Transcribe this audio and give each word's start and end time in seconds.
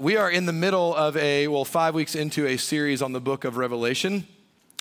we 0.00 0.16
are 0.16 0.30
in 0.30 0.46
the 0.46 0.52
middle 0.52 0.94
of 0.94 1.14
a, 1.18 1.46
well, 1.46 1.66
five 1.66 1.94
weeks 1.94 2.14
into 2.14 2.46
a 2.46 2.56
series 2.56 3.02
on 3.02 3.12
the 3.12 3.20
book 3.20 3.44
of 3.44 3.58
Revelation, 3.58 4.26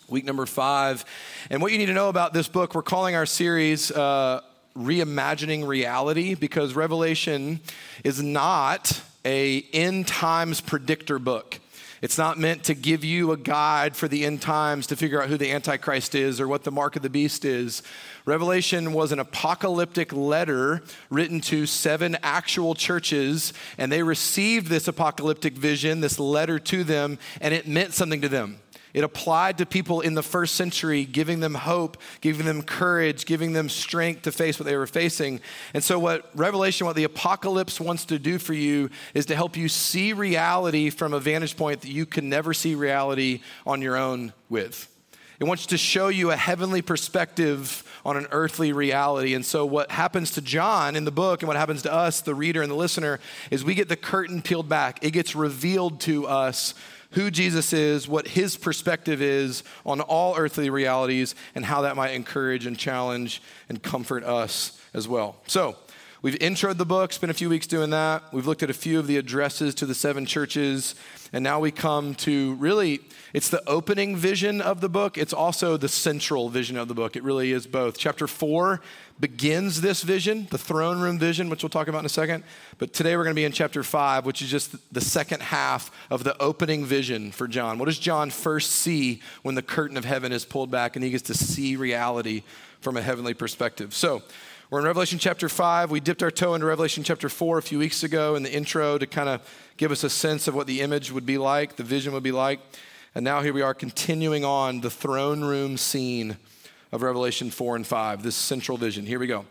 week 0.08 0.24
number 0.24 0.46
five. 0.46 1.04
And 1.50 1.62
what 1.62 1.74
you 1.74 1.78
need 1.78 1.88
to 1.88 1.94
know 1.94 2.08
about 2.08 2.34
this 2.34 2.48
book, 2.48 2.74
we're 2.74 2.84
calling 2.84 3.16
our 3.16 3.26
series 3.26 3.92
uh, 3.92 4.40
Reimagining 4.78 5.68
Reality 5.68 6.36
because 6.36 6.74
Revelation 6.74 7.60
is 8.06 8.24
not 8.24 9.02
a 9.26 9.66
end 9.74 10.08
times 10.08 10.62
predictor 10.62 11.20
book. 11.20 11.60
It's 12.02 12.18
not 12.18 12.38
meant 12.38 12.64
to 12.66 12.74
give 12.74 13.04
you 13.04 13.32
a 13.32 13.38
guide 13.38 13.96
for 13.96 14.08
the 14.08 14.26
end 14.26 14.42
times 14.42 14.88
to 14.88 14.96
figure 14.96 15.22
out 15.22 15.30
who 15.30 15.38
the 15.38 15.52
Antichrist 15.52 16.16
is 16.16 16.40
or 16.40 16.48
what 16.48 16.64
the 16.64 16.72
mark 16.72 16.96
of 16.96 17.02
the 17.02 17.10
beast 17.10 17.44
is. 17.44 17.84
Revelation 18.26 18.94
was 18.94 19.12
an 19.12 19.20
apocalyptic 19.20 20.14
letter 20.14 20.82
written 21.10 21.42
to 21.42 21.66
seven 21.66 22.18
actual 22.24 22.76
churches, 22.76 23.54
and 23.78 23.92
they 23.92 24.04
received 24.04 24.68
this 24.68 24.88
apocalyptic 24.88 25.54
vision, 25.54 26.00
this 26.00 26.20
letter 26.20 26.60
to 26.60 26.84
them, 26.84 27.18
and 27.42 27.54
it 27.54 27.68
meant 27.68 27.94
something 27.94 28.22
to 28.22 28.30
them. 28.30 28.60
It 28.94 29.04
applied 29.04 29.60
to 29.60 29.66
people 29.66 30.02
in 30.02 30.16
the 30.16 30.24
first 30.24 30.56
century, 30.56 31.06
giving 31.06 31.40
them 31.40 31.54
hope, 31.54 31.98
giving 32.22 32.46
them 32.46 32.64
courage, 32.64 33.26
giving 33.26 33.54
them 33.54 33.70
strength 33.70 34.24
to 34.24 34.32
face 34.32 34.60
what 34.60 34.66
they 34.66 34.76
were 34.76 34.88
facing. 34.88 35.42
And 35.74 35.84
so, 35.84 36.00
what 36.00 36.30
Revelation, 36.34 36.88
what 36.88 36.96
the 36.96 37.04
apocalypse 37.04 37.80
wants 37.80 38.06
to 38.06 38.18
do 38.18 38.40
for 38.40 38.54
you 38.54 38.90
is 39.14 39.28
to 39.28 39.36
help 39.36 39.56
you 39.56 39.70
see 39.70 40.14
reality 40.14 40.90
from 40.90 41.14
a 41.14 41.20
vantage 41.20 41.56
point 41.56 41.82
that 41.82 41.92
you 41.92 42.06
can 42.06 42.30
never 42.30 42.54
see 42.54 42.74
reality 42.74 43.42
on 43.66 43.82
your 43.82 43.96
own 43.96 44.34
with. 44.50 44.88
It 45.40 45.46
wants 45.46 45.68
to 45.68 45.78
show 45.78 46.10
you 46.10 46.32
a 46.32 46.36
heavenly 46.36 46.82
perspective 46.82 47.84
on 48.04 48.18
an 48.18 48.28
earthly 48.32 48.74
reality. 48.74 49.36
And 49.36 49.46
so, 49.46 49.66
what 49.66 49.92
happens 49.92 50.32
to 50.32 50.42
John 50.42 50.96
in 50.96 51.06
the 51.06 51.12
book 51.12 51.42
and 51.42 51.48
what 51.48 51.56
happens 51.58 51.84
to 51.84 51.94
us, 51.94 52.22
the 52.22 52.36
reader 52.36 52.62
and 52.62 52.70
the 52.70 52.76
listener, 52.76 53.20
is 53.52 53.64
we 53.64 53.76
get 53.76 53.88
the 53.88 53.96
curtain 53.96 54.42
peeled 54.42 54.68
back. 54.68 55.00
It 55.04 55.12
gets 55.12 55.36
revealed 55.36 56.02
to 56.02 56.28
us 56.28 56.74
who 57.12 57.32
Jesus 57.32 57.74
is, 57.74 58.08
what 58.08 58.28
his 58.28 58.56
perspective 58.56 59.22
is 59.22 59.64
on 59.86 60.02
all 60.02 60.36
earthly 60.38 60.70
realities, 60.70 61.36
and 61.56 61.66
how 61.66 61.82
that 61.82 61.96
might 61.96 62.12
encourage 62.12 62.66
and 62.66 62.78
challenge 62.78 63.42
and 63.68 63.82
comfort 63.82 64.24
us 64.24 64.80
as 64.94 65.08
well. 65.08 65.38
So, 65.48 65.76
we've 66.22 66.38
introed 66.40 66.78
the 66.78 66.86
book, 66.86 67.14
spent 67.14 67.32
a 67.32 67.34
few 67.34 67.50
weeks 67.50 67.68
doing 67.68 67.90
that. 67.92 68.24
We've 68.34 68.48
looked 68.48 68.64
at 68.64 68.70
a 68.70 68.74
few 68.74 69.00
of 69.00 69.08
the 69.08 69.18
addresses 69.18 69.76
to 69.76 69.86
the 69.86 69.96
seven 69.96 70.26
churches, 70.26 70.96
and 71.32 71.44
now 71.44 71.60
we 71.60 71.72
come 71.72 72.16
to 72.16 72.56
really, 72.56 73.02
it's 73.34 73.50
the 73.50 73.68
opening 73.70 74.16
vision 74.16 74.62
of 74.62 74.82
the 74.82 74.90
book. 74.90 75.18
It's 75.18 75.34
also 75.34 75.78
the 75.78 75.90
central 75.90 76.50
vision 76.50 76.78
of 76.78 76.88
the 76.88 76.94
book. 76.94 77.16
It 77.16 77.24
really 77.24 77.52
is 77.52 77.68
both. 77.68 77.98
Chapter 77.98 78.28
four 78.28 78.82
begins 79.20 79.82
this 79.82 80.02
vision, 80.02 80.48
the 80.50 80.58
throne 80.58 81.00
room 81.00 81.20
vision, 81.20 81.50
which 81.50 81.62
we'll 81.62 81.70
talk 81.70 81.88
about 81.88 82.00
in 82.00 82.06
a 82.06 82.10
second. 82.10 82.44
But 82.78 82.94
today 82.94 83.18
we're 83.18 83.24
going 83.24 83.36
to 83.36 83.40
be 83.40 83.46
in 83.46 83.52
chapter 83.52 83.84
five, 83.84 84.26
which 84.26 84.42
is 84.42 84.50
just 84.50 84.94
the 84.94 85.02
second 85.02 85.42
half 85.42 85.92
of 86.10 86.24
the 86.24 86.42
opening 86.42 86.86
vision 86.86 87.32
for 87.32 87.48
John. 87.48 87.78
What 87.78 87.86
does 87.86 88.00
John 88.00 88.30
first 88.30 88.72
see 88.72 89.22
when 89.44 89.56
the 89.56 89.62
curtain 89.62 89.98
of 89.98 90.06
heaven 90.06 90.32
is 90.32 90.46
pulled 90.46 90.72
back 90.72 90.96
and 90.96 91.04
he 91.04 91.12
gets 91.12 91.24
to 91.24 91.34
see 91.34 91.76
reality 91.76 92.44
from 92.80 92.96
a 92.96 93.02
heavenly 93.02 93.34
perspective? 93.34 93.94
So, 93.94 94.24
we're 94.70 94.78
in 94.78 94.86
Revelation 94.86 95.18
chapter 95.18 95.50
5. 95.50 95.90
We 95.90 96.00
dipped 96.00 96.22
our 96.22 96.30
toe 96.30 96.54
into 96.54 96.68
Revelation 96.68 97.04
chapter 97.04 97.28
4 97.28 97.58
a 97.58 97.62
few 97.64 97.80
weeks 97.80 98.04
ago 98.04 98.36
in 98.36 98.44
the 98.44 98.54
intro 98.54 99.00
to 99.00 99.08
kind 99.08 99.28
of 99.28 99.42
give 99.78 99.92
us 99.92 100.04
a 100.04 100.12
sense 100.12 100.48
of 100.48 100.54
what 100.54 100.68
the 100.68 100.82
image 100.82 101.12
would 101.12 101.26
be 101.26 101.40
like, 101.40 101.76
the 101.76 101.84
vision 101.84 102.14
would 102.14 102.22
be 102.22 102.32
like. 102.32 102.60
And 103.16 103.26
now 103.26 103.42
here 103.42 103.52
we 103.52 103.64
are 103.64 103.74
continuing 103.74 104.46
on 104.46 104.82
the 104.82 104.92
throne 104.92 105.44
room 105.44 105.76
scene 105.76 106.38
of 106.92 107.02
Revelation 107.02 107.50
4 107.50 107.78
and 107.78 107.88
5, 107.88 108.22
this 108.22 108.36
central 108.36 108.78
vision. 108.78 109.08
Here 109.08 109.18
we 109.18 109.26
go. 109.26 109.46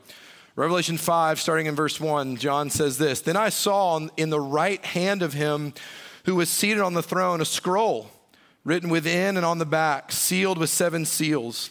Revelation 0.55 0.97
5, 0.97 1.41
starting 1.41 1.67
in 1.67 1.75
verse 1.75 1.99
1, 1.99 2.37
John 2.37 2.71
says 2.71 2.99
this 2.99 3.21
Then 3.21 3.37
I 3.37 3.49
saw 3.49 3.99
in 4.17 4.31
the 4.31 4.41
right 4.41 4.85
hand 4.85 5.23
of 5.23 5.33
him 5.33 5.75
who 6.27 6.37
was 6.37 6.49
seated 6.49 6.81
on 6.81 6.95
the 6.95 7.03
throne 7.03 7.41
a 7.41 7.45
scroll 7.45 8.09
written 8.65 8.89
within 8.89 9.37
and 9.37 9.45
on 9.45 9.59
the 9.59 9.67
back, 9.67 10.13
sealed 10.13 10.59
with 10.59 10.71
seven 10.71 11.05
seals. 11.05 11.71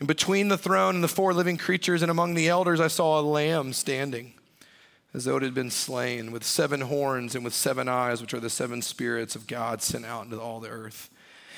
And 0.00 0.08
between 0.08 0.48
the 0.48 0.58
throne 0.58 0.96
and 0.96 1.04
the 1.04 1.08
four 1.08 1.32
living 1.32 1.58
creatures 1.58 2.02
and 2.02 2.10
among 2.10 2.34
the 2.34 2.48
elders, 2.48 2.80
I 2.80 2.88
saw 2.88 3.20
a 3.20 3.22
lamb 3.22 3.72
standing 3.72 4.32
as 5.12 5.24
though 5.24 5.36
it 5.36 5.42
had 5.42 5.54
been 5.54 5.70
slain, 5.70 6.30
with 6.30 6.44
seven 6.44 6.82
horns 6.82 7.34
and 7.34 7.44
with 7.44 7.54
seven 7.54 7.88
eyes, 7.88 8.20
which 8.20 8.32
are 8.32 8.40
the 8.40 8.50
seven 8.50 8.80
spirits 8.80 9.34
of 9.34 9.46
God 9.46 9.82
sent 9.82 10.04
out 10.04 10.24
into 10.24 10.40
all 10.40 10.60
the 10.60 10.68
earth. 10.68 11.10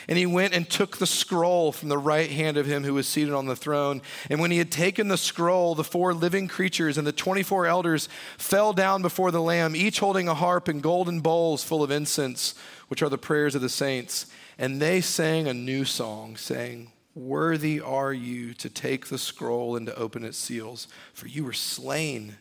And 0.09 0.19
he 0.19 0.27
went 0.27 0.55
and 0.55 0.69
took 0.69 0.97
the 0.97 1.07
scroll 1.07 1.71
from 1.71 1.89
the 1.89 1.99
right 1.99 2.31
hand 2.31 2.57
of 2.57 2.67
him 2.67 2.83
who 2.83 2.95
was 2.95 3.07
seated 3.07 3.35
on 3.35 3.47
the 3.47 3.55
throne. 3.55 4.03
And 4.29 4.41
when 4.41 4.51
he 4.51 4.59
had 4.59 4.73
taken 4.73 5.09
the 5.09 5.17
scroll, 5.17 5.75
the 5.75 5.85
four 5.85 6.13
living 6.13 6.49
creatures 6.49 6.99
and 6.99 7.07
the 7.07 7.13
24 7.13 7.67
elders 7.67 8.09
fell 8.37 8.73
down 8.73 9.03
before 9.03 9.31
the 9.31 9.43
Lamb, 9.43 9.77
each 9.77 10.01
holding 10.01 10.27
a 10.29 10.35
harp 10.35 10.67
and 10.67 10.83
golden 10.83 11.21
bowls 11.21 11.63
full 11.63 11.85
of 11.85 11.93
incense, 11.93 12.55
which 12.89 13.03
are 13.03 13.11
the 13.11 13.19
prayers 13.19 13.55
of 13.55 13.63
the 13.63 13.69
saints. 13.69 14.27
And 14.59 14.83
they 14.83 15.01
sang 15.01 15.47
a 15.47 15.55
new 15.55 15.85
song, 15.85 16.37
saying, 16.37 16.92
Worthy 17.15 17.81
are 17.81 18.13
you 18.13 18.55
to 18.55 18.71
take 18.71 19.07
the 19.07 19.19
scroll 19.19 19.77
and 19.77 19.87
to 19.87 19.97
open 19.97 20.25
its 20.25 20.39
seals, 20.39 20.89
for 21.13 21.27
you 21.27 21.45
were 21.45 21.53
slain. 21.53 22.37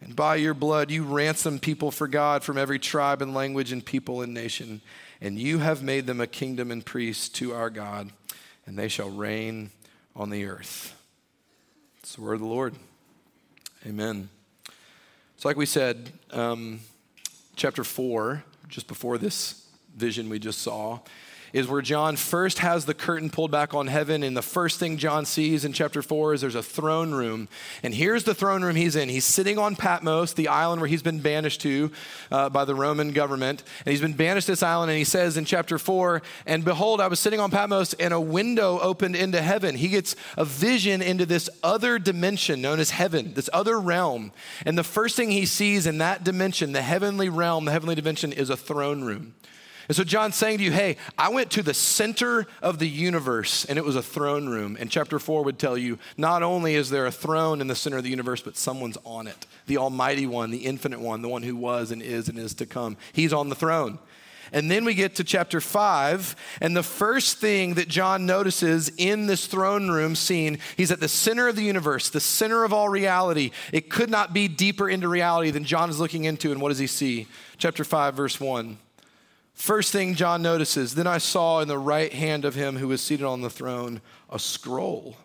And 0.00 0.14
by 0.14 0.36
your 0.36 0.54
blood 0.54 0.90
you 0.90 1.02
ransomed 1.02 1.62
people 1.62 1.90
for 1.90 2.06
God 2.06 2.44
from 2.44 2.56
every 2.56 2.78
tribe 2.78 3.20
and 3.22 3.34
language 3.34 3.72
and 3.72 3.84
people 3.84 4.22
and 4.22 4.32
nation 4.32 4.80
and 5.20 5.38
you 5.38 5.58
have 5.58 5.82
made 5.82 6.06
them 6.06 6.20
a 6.20 6.26
kingdom 6.26 6.70
and 6.70 6.84
priests 6.84 7.28
to 7.28 7.52
our 7.52 7.70
God, 7.70 8.10
and 8.66 8.78
they 8.78 8.88
shall 8.88 9.10
reign 9.10 9.70
on 10.14 10.30
the 10.30 10.44
earth. 10.44 10.94
It's 12.00 12.14
the 12.14 12.22
word 12.22 12.34
of 12.34 12.40
the 12.40 12.46
Lord. 12.46 12.74
Amen. 13.86 14.28
So, 15.36 15.48
like 15.48 15.56
we 15.56 15.66
said, 15.66 16.10
um, 16.30 16.80
chapter 17.56 17.84
4, 17.84 18.44
just 18.68 18.86
before 18.86 19.18
this 19.18 19.66
vision 19.96 20.28
we 20.28 20.38
just 20.38 20.60
saw, 20.62 21.00
is 21.52 21.68
where 21.68 21.82
John 21.82 22.16
first 22.16 22.58
has 22.58 22.84
the 22.84 22.94
curtain 22.94 23.30
pulled 23.30 23.50
back 23.50 23.74
on 23.74 23.86
heaven. 23.86 24.22
And 24.22 24.36
the 24.36 24.42
first 24.42 24.78
thing 24.78 24.96
John 24.96 25.24
sees 25.24 25.64
in 25.64 25.72
chapter 25.72 26.02
four 26.02 26.34
is 26.34 26.40
there's 26.40 26.54
a 26.54 26.62
throne 26.62 27.12
room. 27.12 27.48
And 27.82 27.94
here's 27.94 28.24
the 28.24 28.34
throne 28.34 28.62
room 28.62 28.76
he's 28.76 28.96
in. 28.96 29.08
He's 29.08 29.24
sitting 29.24 29.58
on 29.58 29.76
Patmos, 29.76 30.34
the 30.34 30.48
island 30.48 30.80
where 30.80 30.88
he's 30.88 31.02
been 31.02 31.20
banished 31.20 31.60
to 31.62 31.90
uh, 32.30 32.48
by 32.48 32.64
the 32.64 32.74
Roman 32.74 33.12
government. 33.12 33.62
And 33.84 33.90
he's 33.92 34.00
been 34.00 34.14
banished 34.14 34.46
to 34.46 34.52
this 34.52 34.62
island. 34.62 34.90
And 34.90 34.98
he 34.98 35.04
says 35.04 35.36
in 35.36 35.44
chapter 35.44 35.78
four, 35.78 36.22
And 36.46 36.64
behold, 36.64 37.00
I 37.00 37.08
was 37.08 37.20
sitting 37.20 37.40
on 37.40 37.50
Patmos, 37.50 37.94
and 37.94 38.12
a 38.12 38.20
window 38.20 38.78
opened 38.80 39.16
into 39.16 39.40
heaven. 39.40 39.76
He 39.76 39.88
gets 39.88 40.16
a 40.36 40.44
vision 40.44 41.02
into 41.02 41.26
this 41.26 41.48
other 41.62 41.98
dimension 41.98 42.60
known 42.60 42.80
as 42.80 42.90
heaven, 42.90 43.34
this 43.34 43.50
other 43.52 43.80
realm. 43.80 44.32
And 44.64 44.76
the 44.76 44.84
first 44.84 45.16
thing 45.16 45.30
he 45.30 45.46
sees 45.46 45.86
in 45.86 45.98
that 45.98 46.24
dimension, 46.24 46.72
the 46.72 46.82
heavenly 46.82 47.28
realm, 47.28 47.64
the 47.64 47.72
heavenly 47.72 47.94
dimension, 47.94 48.32
is 48.32 48.50
a 48.50 48.56
throne 48.56 49.02
room. 49.02 49.34
And 49.88 49.96
so 49.96 50.04
John's 50.04 50.36
saying 50.36 50.58
to 50.58 50.64
you, 50.64 50.70
hey, 50.70 50.98
I 51.16 51.30
went 51.30 51.50
to 51.52 51.62
the 51.62 51.72
center 51.72 52.46
of 52.60 52.78
the 52.78 52.88
universe 52.88 53.64
and 53.64 53.78
it 53.78 53.84
was 53.84 53.96
a 53.96 54.02
throne 54.02 54.46
room. 54.46 54.76
And 54.78 54.90
chapter 54.90 55.18
four 55.18 55.42
would 55.44 55.58
tell 55.58 55.78
you 55.78 55.98
not 56.18 56.42
only 56.42 56.74
is 56.74 56.90
there 56.90 57.06
a 57.06 57.10
throne 57.10 57.62
in 57.62 57.68
the 57.68 57.74
center 57.74 57.96
of 57.96 58.04
the 58.04 58.10
universe, 58.10 58.42
but 58.42 58.56
someone's 58.56 58.98
on 59.06 59.26
it. 59.26 59.46
The 59.66 59.78
Almighty 59.78 60.26
One, 60.26 60.50
the 60.50 60.66
Infinite 60.66 61.00
One, 61.00 61.22
the 61.22 61.28
one 61.28 61.42
who 61.42 61.56
was 61.56 61.90
and 61.90 62.02
is 62.02 62.28
and 62.28 62.38
is 62.38 62.52
to 62.54 62.66
come. 62.66 62.98
He's 63.14 63.32
on 63.32 63.48
the 63.48 63.54
throne. 63.54 63.98
And 64.52 64.70
then 64.70 64.84
we 64.86 64.94
get 64.94 65.16
to 65.16 65.24
chapter 65.24 65.60
five, 65.60 66.34
and 66.62 66.74
the 66.74 66.82
first 66.82 67.36
thing 67.36 67.74
that 67.74 67.86
John 67.86 68.24
notices 68.24 68.90
in 68.96 69.26
this 69.26 69.46
throne 69.46 69.90
room 69.90 70.16
scene, 70.16 70.58
he's 70.74 70.90
at 70.90 71.00
the 71.00 71.08
center 71.08 71.48
of 71.48 71.56
the 71.56 71.62
universe, 71.62 72.08
the 72.08 72.18
center 72.18 72.64
of 72.64 72.72
all 72.72 72.88
reality. 72.88 73.50
It 73.74 73.90
could 73.90 74.08
not 74.08 74.32
be 74.32 74.48
deeper 74.48 74.88
into 74.88 75.06
reality 75.06 75.50
than 75.50 75.64
John 75.64 75.90
is 75.90 76.00
looking 76.00 76.24
into. 76.24 76.50
And 76.50 76.62
what 76.62 76.70
does 76.70 76.78
he 76.78 76.86
see? 76.86 77.26
Chapter 77.58 77.84
five, 77.84 78.14
verse 78.14 78.40
one. 78.40 78.78
First 79.58 79.90
thing 79.90 80.14
John 80.14 80.40
notices, 80.40 80.94
then 80.94 81.08
I 81.08 81.18
saw 81.18 81.58
in 81.58 81.66
the 81.66 81.80
right 81.80 82.12
hand 82.12 82.44
of 82.44 82.54
him 82.54 82.76
who 82.76 82.86
was 82.86 83.02
seated 83.02 83.26
on 83.26 83.40
the 83.40 83.50
throne 83.50 84.00
a 84.30 84.38
scroll 84.38 85.16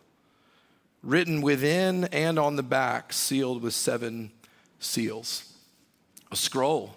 written 1.04 1.40
within 1.40 2.06
and 2.06 2.40
on 2.40 2.56
the 2.56 2.64
back, 2.64 3.14
sealed 3.14 3.62
with 3.62 3.76
seven 3.76 4.32
seals. 4.80 5.54
A 6.32 6.36
scroll 6.36 6.96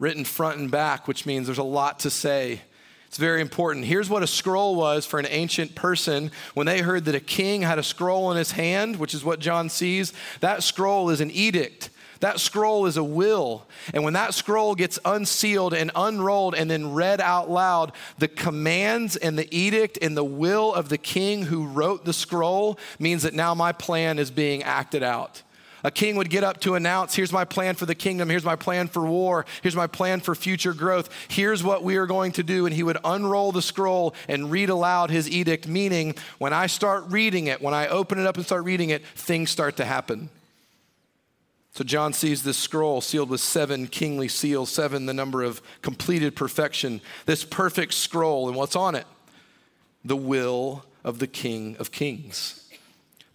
written 0.00 0.24
front 0.24 0.58
and 0.58 0.68
back, 0.68 1.06
which 1.06 1.24
means 1.26 1.46
there's 1.46 1.58
a 1.58 1.62
lot 1.62 2.00
to 2.00 2.10
say. 2.10 2.60
It's 3.06 3.18
very 3.18 3.40
important. 3.40 3.84
Here's 3.84 4.10
what 4.10 4.24
a 4.24 4.26
scroll 4.26 4.74
was 4.74 5.06
for 5.06 5.20
an 5.20 5.28
ancient 5.30 5.76
person. 5.76 6.32
When 6.54 6.66
they 6.66 6.80
heard 6.80 7.04
that 7.04 7.14
a 7.14 7.20
king 7.20 7.62
had 7.62 7.78
a 7.78 7.84
scroll 7.84 8.32
in 8.32 8.36
his 8.36 8.50
hand, 8.50 8.96
which 8.96 9.14
is 9.14 9.24
what 9.24 9.38
John 9.38 9.68
sees, 9.68 10.12
that 10.40 10.64
scroll 10.64 11.08
is 11.10 11.20
an 11.20 11.30
edict 11.30 11.90
That 12.24 12.40
scroll 12.40 12.86
is 12.86 12.96
a 12.96 13.04
will. 13.04 13.66
And 13.92 14.02
when 14.02 14.14
that 14.14 14.32
scroll 14.32 14.74
gets 14.74 14.98
unsealed 15.04 15.74
and 15.74 15.90
unrolled 15.94 16.54
and 16.54 16.70
then 16.70 16.94
read 16.94 17.20
out 17.20 17.50
loud, 17.50 17.92
the 18.16 18.28
commands 18.28 19.14
and 19.14 19.38
the 19.38 19.46
edict 19.54 19.98
and 20.00 20.16
the 20.16 20.24
will 20.24 20.72
of 20.72 20.88
the 20.88 20.96
king 20.96 21.42
who 21.42 21.66
wrote 21.66 22.06
the 22.06 22.14
scroll 22.14 22.78
means 22.98 23.24
that 23.24 23.34
now 23.34 23.54
my 23.54 23.72
plan 23.72 24.18
is 24.18 24.30
being 24.30 24.62
acted 24.62 25.02
out. 25.02 25.42
A 25.82 25.90
king 25.90 26.16
would 26.16 26.30
get 26.30 26.44
up 26.44 26.60
to 26.60 26.76
announce, 26.76 27.14
Here's 27.14 27.30
my 27.30 27.44
plan 27.44 27.74
for 27.74 27.84
the 27.84 27.94
kingdom. 27.94 28.30
Here's 28.30 28.42
my 28.42 28.56
plan 28.56 28.88
for 28.88 29.04
war. 29.04 29.44
Here's 29.60 29.76
my 29.76 29.86
plan 29.86 30.20
for 30.20 30.34
future 30.34 30.72
growth. 30.72 31.10
Here's 31.28 31.62
what 31.62 31.84
we 31.84 31.96
are 31.96 32.06
going 32.06 32.32
to 32.32 32.42
do. 32.42 32.64
And 32.64 32.74
he 32.74 32.82
would 32.82 32.96
unroll 33.04 33.52
the 33.52 33.60
scroll 33.60 34.14
and 34.28 34.50
read 34.50 34.70
aloud 34.70 35.10
his 35.10 35.28
edict, 35.28 35.68
meaning 35.68 36.14
when 36.38 36.54
I 36.54 36.68
start 36.68 37.04
reading 37.08 37.48
it, 37.48 37.60
when 37.60 37.74
I 37.74 37.88
open 37.88 38.18
it 38.18 38.26
up 38.26 38.38
and 38.38 38.46
start 38.46 38.64
reading 38.64 38.88
it, 38.88 39.04
things 39.08 39.50
start 39.50 39.76
to 39.76 39.84
happen. 39.84 40.30
So 41.74 41.82
John 41.82 42.12
sees 42.12 42.44
this 42.44 42.56
scroll 42.56 43.00
sealed 43.00 43.28
with 43.28 43.40
seven 43.40 43.88
kingly 43.88 44.28
seals, 44.28 44.70
seven, 44.70 45.06
the 45.06 45.12
number 45.14 45.42
of 45.42 45.60
completed 45.82 46.36
perfection. 46.36 47.00
This 47.26 47.44
perfect 47.44 47.94
scroll, 47.94 48.46
and 48.46 48.56
what's 48.56 48.76
on 48.76 48.94
it? 48.94 49.06
The 50.04 50.16
will 50.16 50.84
of 51.02 51.18
the 51.18 51.26
King 51.26 51.76
of 51.80 51.90
Kings. 51.90 52.68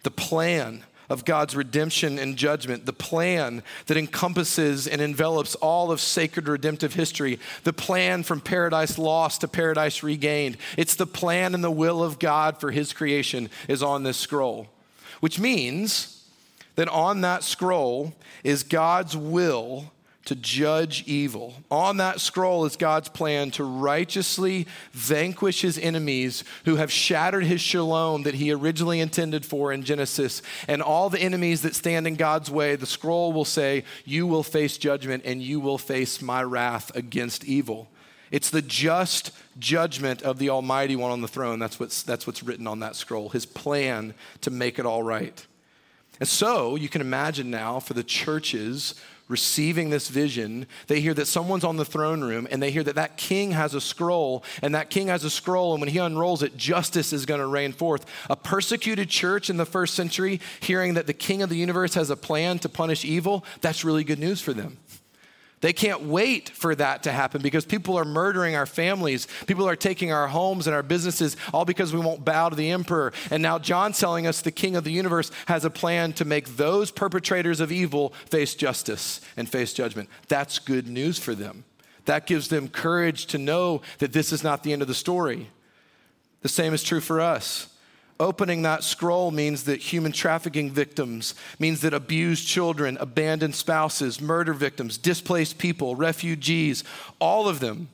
The 0.04 0.10
plan 0.10 0.84
of 1.10 1.26
God's 1.26 1.54
redemption 1.54 2.18
and 2.18 2.36
judgment, 2.36 2.86
the 2.86 2.94
plan 2.94 3.62
that 3.86 3.98
encompasses 3.98 4.86
and 4.86 5.02
envelops 5.02 5.54
all 5.56 5.90
of 5.90 6.00
sacred 6.00 6.48
redemptive 6.48 6.94
history, 6.94 7.38
the 7.64 7.74
plan 7.74 8.22
from 8.22 8.40
paradise 8.40 8.96
lost 8.96 9.42
to 9.42 9.48
paradise 9.48 10.02
regained. 10.02 10.56
It's 10.78 10.94
the 10.94 11.06
plan 11.06 11.54
and 11.54 11.62
the 11.62 11.70
will 11.70 12.02
of 12.02 12.18
God 12.18 12.58
for 12.58 12.70
his 12.70 12.94
creation 12.94 13.50
is 13.68 13.82
on 13.82 14.04
this 14.04 14.16
scroll, 14.16 14.68
which 15.18 15.38
means 15.38 16.19
that 16.80 16.88
on 16.88 17.20
that 17.20 17.44
scroll 17.44 18.14
is 18.42 18.62
God's 18.62 19.14
will 19.14 19.92
to 20.24 20.34
judge 20.34 21.04
evil. 21.06 21.52
On 21.70 21.98
that 21.98 22.20
scroll 22.20 22.64
is 22.64 22.74
God's 22.74 23.10
plan 23.10 23.50
to 23.50 23.64
righteously 23.64 24.66
vanquish 24.92 25.60
his 25.60 25.76
enemies 25.76 26.42
who 26.64 26.76
have 26.76 26.90
shattered 26.90 27.44
his 27.44 27.60
shalom 27.60 28.22
that 28.22 28.36
he 28.36 28.50
originally 28.50 28.98
intended 28.98 29.44
for 29.44 29.74
in 29.74 29.82
Genesis. 29.82 30.40
And 30.66 30.80
all 30.80 31.10
the 31.10 31.20
enemies 31.20 31.60
that 31.62 31.74
stand 31.74 32.06
in 32.06 32.14
God's 32.14 32.50
way, 32.50 32.76
the 32.76 32.86
scroll 32.86 33.34
will 33.34 33.44
say, 33.44 33.84
You 34.06 34.26
will 34.26 34.42
face 34.42 34.78
judgment 34.78 35.24
and 35.26 35.42
you 35.42 35.60
will 35.60 35.76
face 35.76 36.22
my 36.22 36.42
wrath 36.42 36.96
against 36.96 37.44
evil. 37.44 37.90
It's 38.30 38.48
the 38.48 38.62
just 38.62 39.32
judgment 39.58 40.22
of 40.22 40.38
the 40.38 40.48
Almighty 40.48 40.96
One 40.96 41.10
on 41.10 41.20
the 41.20 41.28
throne. 41.28 41.58
That's 41.58 41.78
what's, 41.78 42.02
that's 42.02 42.26
what's 42.26 42.42
written 42.42 42.66
on 42.66 42.80
that 42.80 42.96
scroll, 42.96 43.28
his 43.28 43.44
plan 43.44 44.14
to 44.40 44.50
make 44.50 44.78
it 44.78 44.86
all 44.86 45.02
right. 45.02 45.46
And 46.20 46.28
so 46.28 46.76
you 46.76 46.88
can 46.88 47.00
imagine 47.00 47.50
now 47.50 47.80
for 47.80 47.94
the 47.94 48.04
churches 48.04 48.94
receiving 49.30 49.90
this 49.90 50.08
vision, 50.08 50.66
they 50.88 51.00
hear 51.00 51.14
that 51.14 51.26
someone's 51.26 51.62
on 51.64 51.76
the 51.76 51.84
throne 51.84 52.20
room 52.20 52.48
and 52.50 52.60
they 52.60 52.70
hear 52.70 52.82
that 52.82 52.96
that 52.96 53.16
king 53.16 53.52
has 53.52 53.74
a 53.74 53.80
scroll 53.80 54.44
and 54.60 54.74
that 54.74 54.90
king 54.90 55.06
has 55.06 55.24
a 55.24 55.30
scroll 55.30 55.72
and 55.72 55.80
when 55.80 55.88
he 55.88 55.98
unrolls 55.98 56.42
it, 56.42 56.56
justice 56.56 57.12
is 57.12 57.24
going 57.24 57.40
to 57.40 57.46
reign 57.46 57.72
forth. 57.72 58.04
A 58.28 58.36
persecuted 58.36 59.08
church 59.08 59.48
in 59.48 59.56
the 59.56 59.64
first 59.64 59.94
century 59.94 60.40
hearing 60.58 60.94
that 60.94 61.06
the 61.06 61.14
king 61.14 61.42
of 61.42 61.48
the 61.48 61.56
universe 61.56 61.94
has 61.94 62.10
a 62.10 62.16
plan 62.16 62.58
to 62.58 62.68
punish 62.68 63.04
evil, 63.04 63.44
that's 63.60 63.84
really 63.84 64.04
good 64.04 64.18
news 64.18 64.40
for 64.40 64.52
them. 64.52 64.78
They 65.60 65.74
can't 65.74 66.02
wait 66.02 66.48
for 66.48 66.74
that 66.74 67.02
to 67.02 67.12
happen 67.12 67.42
because 67.42 67.66
people 67.66 67.98
are 67.98 68.04
murdering 68.04 68.56
our 68.56 68.64
families. 68.64 69.28
People 69.46 69.68
are 69.68 69.76
taking 69.76 70.10
our 70.10 70.26
homes 70.26 70.66
and 70.66 70.74
our 70.74 70.82
businesses 70.82 71.36
all 71.52 71.66
because 71.66 71.92
we 71.92 72.00
won't 72.00 72.24
bow 72.24 72.48
to 72.48 72.56
the 72.56 72.70
emperor. 72.70 73.12
And 73.30 73.42
now 73.42 73.58
John's 73.58 73.98
telling 73.98 74.26
us 74.26 74.40
the 74.40 74.50
king 74.50 74.74
of 74.74 74.84
the 74.84 74.92
universe 74.92 75.30
has 75.46 75.66
a 75.66 75.70
plan 75.70 76.14
to 76.14 76.24
make 76.24 76.56
those 76.56 76.90
perpetrators 76.90 77.60
of 77.60 77.70
evil 77.70 78.14
face 78.26 78.54
justice 78.54 79.20
and 79.36 79.48
face 79.48 79.74
judgment. 79.74 80.08
That's 80.28 80.58
good 80.58 80.88
news 80.88 81.18
for 81.18 81.34
them. 81.34 81.64
That 82.06 82.26
gives 82.26 82.48
them 82.48 82.68
courage 82.68 83.26
to 83.26 83.38
know 83.38 83.82
that 83.98 84.14
this 84.14 84.32
is 84.32 84.42
not 84.42 84.62
the 84.62 84.72
end 84.72 84.80
of 84.80 84.88
the 84.88 84.94
story. 84.94 85.50
The 86.40 86.48
same 86.48 86.72
is 86.72 86.82
true 86.82 87.00
for 87.00 87.20
us. 87.20 87.68
Opening 88.20 88.60
that 88.62 88.84
scroll 88.84 89.30
means 89.30 89.64
that 89.64 89.80
human 89.80 90.12
trafficking 90.12 90.70
victims, 90.70 91.34
means 91.58 91.80
that 91.80 91.94
abused 91.94 92.46
children, 92.46 92.98
abandoned 93.00 93.54
spouses, 93.54 94.20
murder 94.20 94.52
victims, 94.52 94.98
displaced 94.98 95.56
people, 95.56 95.96
refugees, 95.96 96.84
all 97.18 97.48
of 97.48 97.60
them 97.60 97.88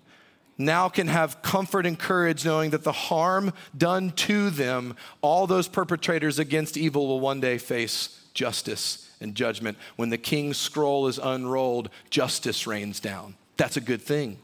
now 0.59 0.89
can 0.89 1.07
have 1.07 1.43
comfort 1.43 1.87
and 1.87 1.97
courage 1.97 2.45
knowing 2.45 2.71
that 2.71 2.83
the 2.83 2.91
harm 2.91 3.53
done 3.79 4.11
to 4.11 4.51
them, 4.51 4.97
all 5.23 5.47
those 5.47 5.69
perpetrators 5.69 6.41
against 6.41 6.77
evil 6.77 7.07
will 7.07 7.21
one 7.21 7.41
day 7.41 7.57
face 7.57 8.25
justice 8.35 9.09
and 9.21 9.37
judgment. 9.37 9.79
When 9.95 10.11
the 10.11 10.19
king's 10.19 10.57
scroll 10.57 11.07
is 11.07 11.19
unrolled, 11.19 11.89
justice 12.11 12.67
rains 12.67 12.99
down. 12.99 13.37
That's 13.57 13.77
a 13.77 13.81
good 13.81 14.03
thing. 14.03 14.39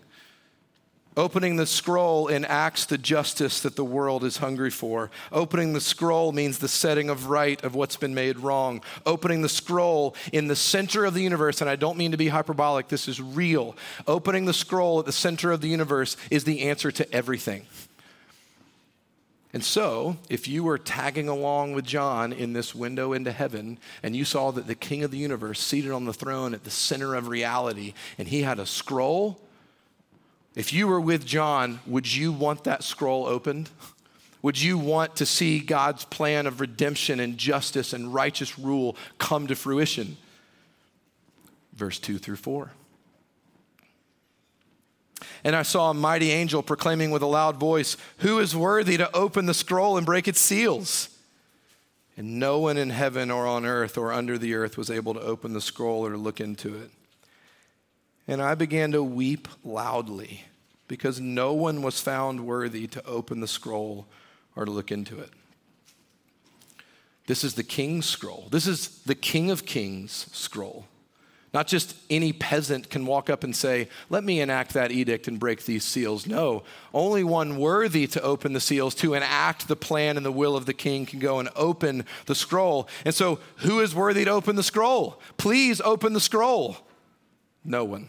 Opening 1.15 1.57
the 1.57 1.67
scroll 1.67 2.29
enacts 2.29 2.87
the 2.87 2.97
justice 2.97 3.61
that 3.61 3.77
the 3.77 3.85
world 3.85 4.25
is 4.25 4.39
hungry 4.39 4.71
for. 4.71 5.11
Opening 5.31 5.75
the 5.75 5.81
scroll 5.81 6.33
means 6.33 6.59
the 6.59 6.69
setting 6.69 7.11
of 7.11 7.27
right 7.27 7.63
of 7.63 7.75
what's 7.75 7.97
been 7.97 8.15
made 8.15 8.39
wrong. 8.39 8.83
Opening 9.05 9.43
the 9.43 9.49
scroll 9.49 10.17
in 10.33 10.49
the 10.49 10.57
center 10.57 11.05
of 11.05 11.13
the 11.13 11.23
universe, 11.23 11.61
and 11.61 11.69
I 11.69 11.77
don't 11.77 11.99
mean 11.99 12.13
to 12.13 12.17
be 12.17 12.29
hyperbolic, 12.29 12.89
this 12.89 13.09
is 13.09 13.21
real. 13.21 13.77
Opening 14.07 14.47
the 14.47 14.55
scroll 14.55 15.01
at 15.01 15.05
the 15.05 15.13
center 15.13 15.53
of 15.53 15.61
the 15.61 15.69
universe 15.69 16.17
is 16.31 16.45
the 16.45 16.63
answer 16.63 16.91
to 16.91 17.15
everything. 17.15 17.67
And 19.53 19.63
so, 19.63 20.17
if 20.31 20.49
you 20.49 20.65
were 20.65 20.79
tagging 20.79 21.29
along 21.29 21.75
with 21.75 21.85
John 21.85 22.33
in 22.33 22.55
this 22.55 22.75
window 22.75 23.13
into 23.13 23.33
heaven, 23.33 23.79
and 24.03 24.17
you 24.17 24.25
saw 24.25 24.51
that 24.51 24.67
the 24.67 24.75
King 24.75 25.05
of 25.05 25.11
the 25.11 25.19
universe 25.19 25.61
seated 25.61 25.91
on 25.91 26.07
the 26.07 26.15
throne 26.15 26.55
at 26.55 26.65
the 26.65 26.71
center 26.71 27.15
of 27.15 27.29
reality, 27.29 27.93
and 28.17 28.29
he 28.29 28.43
had 28.43 28.59
a 28.59 28.65
scroll, 28.65 29.39
if 30.55 30.73
you 30.73 30.87
were 30.87 31.01
with 31.01 31.25
John, 31.25 31.81
would 31.87 32.13
you 32.15 32.33
want 32.33 32.65
that 32.65 32.85
scroll 32.85 33.27
opened? 33.27 33.71
Would 34.43 34.61
you 34.61 34.77
want 34.77 35.17
to 35.17 35.27
see 35.27 35.61
God's 35.61 36.05
plan 36.05 36.47
of 36.47 36.61
redemption 36.61 37.21
and 37.21 37.39
justice 37.39 37.93
and 37.93 38.13
righteous 38.13 38.59
rule 38.59 38.97
come 39.19 39.47
to 39.47 39.55
fruition? 39.55 40.17
Verse 41.73 41.99
2 41.99 42.19
through 42.19 42.37
4. 42.37 42.71
And 45.45 45.57
I 45.57 45.63
saw 45.63 45.91
a 45.91 45.95
mighty 45.95 46.31
angel 46.31 46.63
proclaiming 46.63 47.11
with 47.11 47.23
a 47.23 47.27
loud 47.27 47.57
voice, 47.57 47.97
Who 48.19 48.39
is 48.39 48.55
worthy 48.55 48.97
to 48.97 49.15
open 49.17 49.47
the 49.47 49.55
scroll 49.55 49.97
and 49.97 50.05
break 50.05 50.29
its 50.29 50.41
seals? 50.41 51.09
And 52.17 52.39
no 52.39 52.59
one 52.59 52.77
in 52.77 52.91
heaven 52.91 53.31
or 53.31 53.47
on 53.47 53.65
earth 53.65 53.97
or 53.97 54.13
under 54.13 54.37
the 54.37 54.55
earth 54.55 54.77
was 54.77 54.91
able 54.91 55.15
to 55.15 55.21
open 55.21 55.55
the 55.55 55.61
scroll 55.61 56.07
or 56.07 56.17
look 56.17 56.41
into 56.41 56.77
it. 56.77 56.91
And 58.29 58.41
I 58.41 58.55
began 58.55 58.93
to 58.93 59.03
weep 59.03 59.49
loudly 59.65 60.45
because 60.89 61.21
no 61.21 61.53
one 61.53 61.83
was 61.83 62.01
found 62.01 62.47
worthy 62.47 62.87
to 62.89 63.05
open 63.07 63.41
the 63.41 63.49
scroll 63.49 64.07
or 64.55 64.65
to 64.65 64.71
look 64.71 64.93
into 64.93 65.19
it. 65.19 65.31
This 67.27 67.45
is 67.45 67.55
the 67.55 67.63
king's 67.63 68.07
scroll. 68.07 68.49
This 68.51 68.67
is 68.67 69.01
the 69.07 69.15
King 69.15 69.51
of 69.51 69.65
Kings 69.65 70.27
scroll. 70.33 70.87
Not 71.55 71.67
just 71.67 71.95
any 72.09 72.33
peasant 72.33 72.89
can 72.89 73.05
walk 73.05 73.29
up 73.29 73.45
and 73.45 73.55
say, 73.55 73.89
Let 74.09 74.25
me 74.25 74.41
enact 74.41 74.73
that 74.73 74.91
edict 74.91 75.29
and 75.29 75.39
break 75.39 75.65
these 75.65 75.85
seals. 75.85 76.27
No, 76.27 76.65
only 76.95 77.23
one 77.23 77.59
worthy 77.59 78.07
to 78.09 78.23
open 78.23 78.55
the 78.55 78.61
seals, 78.61 78.95
to 78.97 79.13
enact 79.15 79.69
the 79.69 79.77
plan 79.77 80.17
and 80.17 80.25
the 80.25 80.33
will 80.33 80.57
of 80.57 80.65
the 80.65 80.73
king, 80.73 81.05
can 81.05 81.19
go 81.19 81.41
and 81.41 81.51
open 81.55 82.07
the 82.25 82.35
scroll. 82.35 82.89
And 83.05 83.15
so, 83.15 83.39
who 83.57 83.81
is 83.81 83.95
worthy 83.95 84.25
to 84.25 84.31
open 84.31 84.57
the 84.57 84.63
scroll? 84.63 85.21
Please 85.37 85.81
open 85.83 86.15
the 86.15 86.21
scroll. 86.21 86.79
No 87.65 87.85
one. 87.85 88.09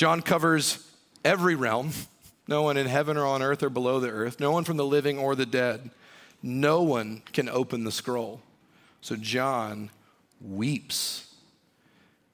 John 0.00 0.22
covers 0.22 0.82
every 1.26 1.54
realm, 1.54 1.90
no 2.48 2.62
one 2.62 2.78
in 2.78 2.86
heaven 2.86 3.18
or 3.18 3.26
on 3.26 3.42
earth 3.42 3.62
or 3.62 3.68
below 3.68 4.00
the 4.00 4.08
earth, 4.08 4.40
no 4.40 4.50
one 4.50 4.64
from 4.64 4.78
the 4.78 4.84
living 4.86 5.18
or 5.18 5.34
the 5.34 5.44
dead. 5.44 5.90
No 6.42 6.80
one 6.80 7.20
can 7.34 7.50
open 7.50 7.84
the 7.84 7.92
scroll. 7.92 8.40
So 9.02 9.14
John 9.14 9.90
weeps. 10.40 11.30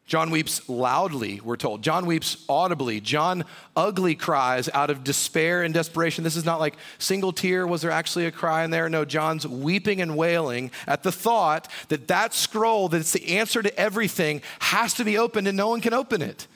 John 0.07 0.31
weeps 0.31 0.69
loudly, 0.69 1.41
we're 1.43 1.57
told. 1.57 1.83
John 1.83 2.07
weeps 2.07 2.45
audibly. 2.49 3.01
John 3.01 3.45
ugly 3.75 4.15
cries 4.15 4.69
out 4.69 4.89
of 4.89 5.03
despair 5.03 5.65
and 5.65 5.75
desperation. 5.75 6.23
This 6.23 6.37
is 6.37 6.45
not 6.45 6.61
like 6.61 6.77
single 6.99 7.33
tear. 7.33 7.67
Was 7.67 7.83
there 7.83 7.91
actually 7.91 8.27
a 8.27 8.31
cry 8.31 8.63
in 8.63 8.71
there? 8.71 8.89
No, 8.89 9.05
John's 9.05 9.45
weeping 9.45 10.01
and 10.01 10.17
wailing 10.17 10.71
at 10.87 11.03
the 11.03 11.11
thought 11.11 11.69
that 11.89 12.07
that 12.07 12.33
scroll, 12.33 12.89
that's 12.89 13.11
the 13.11 13.39
answer 13.39 13.61
to 13.61 13.77
everything, 13.77 14.43
has 14.61 14.95
to 14.95 15.05
be 15.05 15.19
opened 15.19 15.49
and 15.49 15.57
no 15.57 15.69
one 15.69 15.81
can 15.81 15.95
open 15.95 16.23
it. 16.23 16.47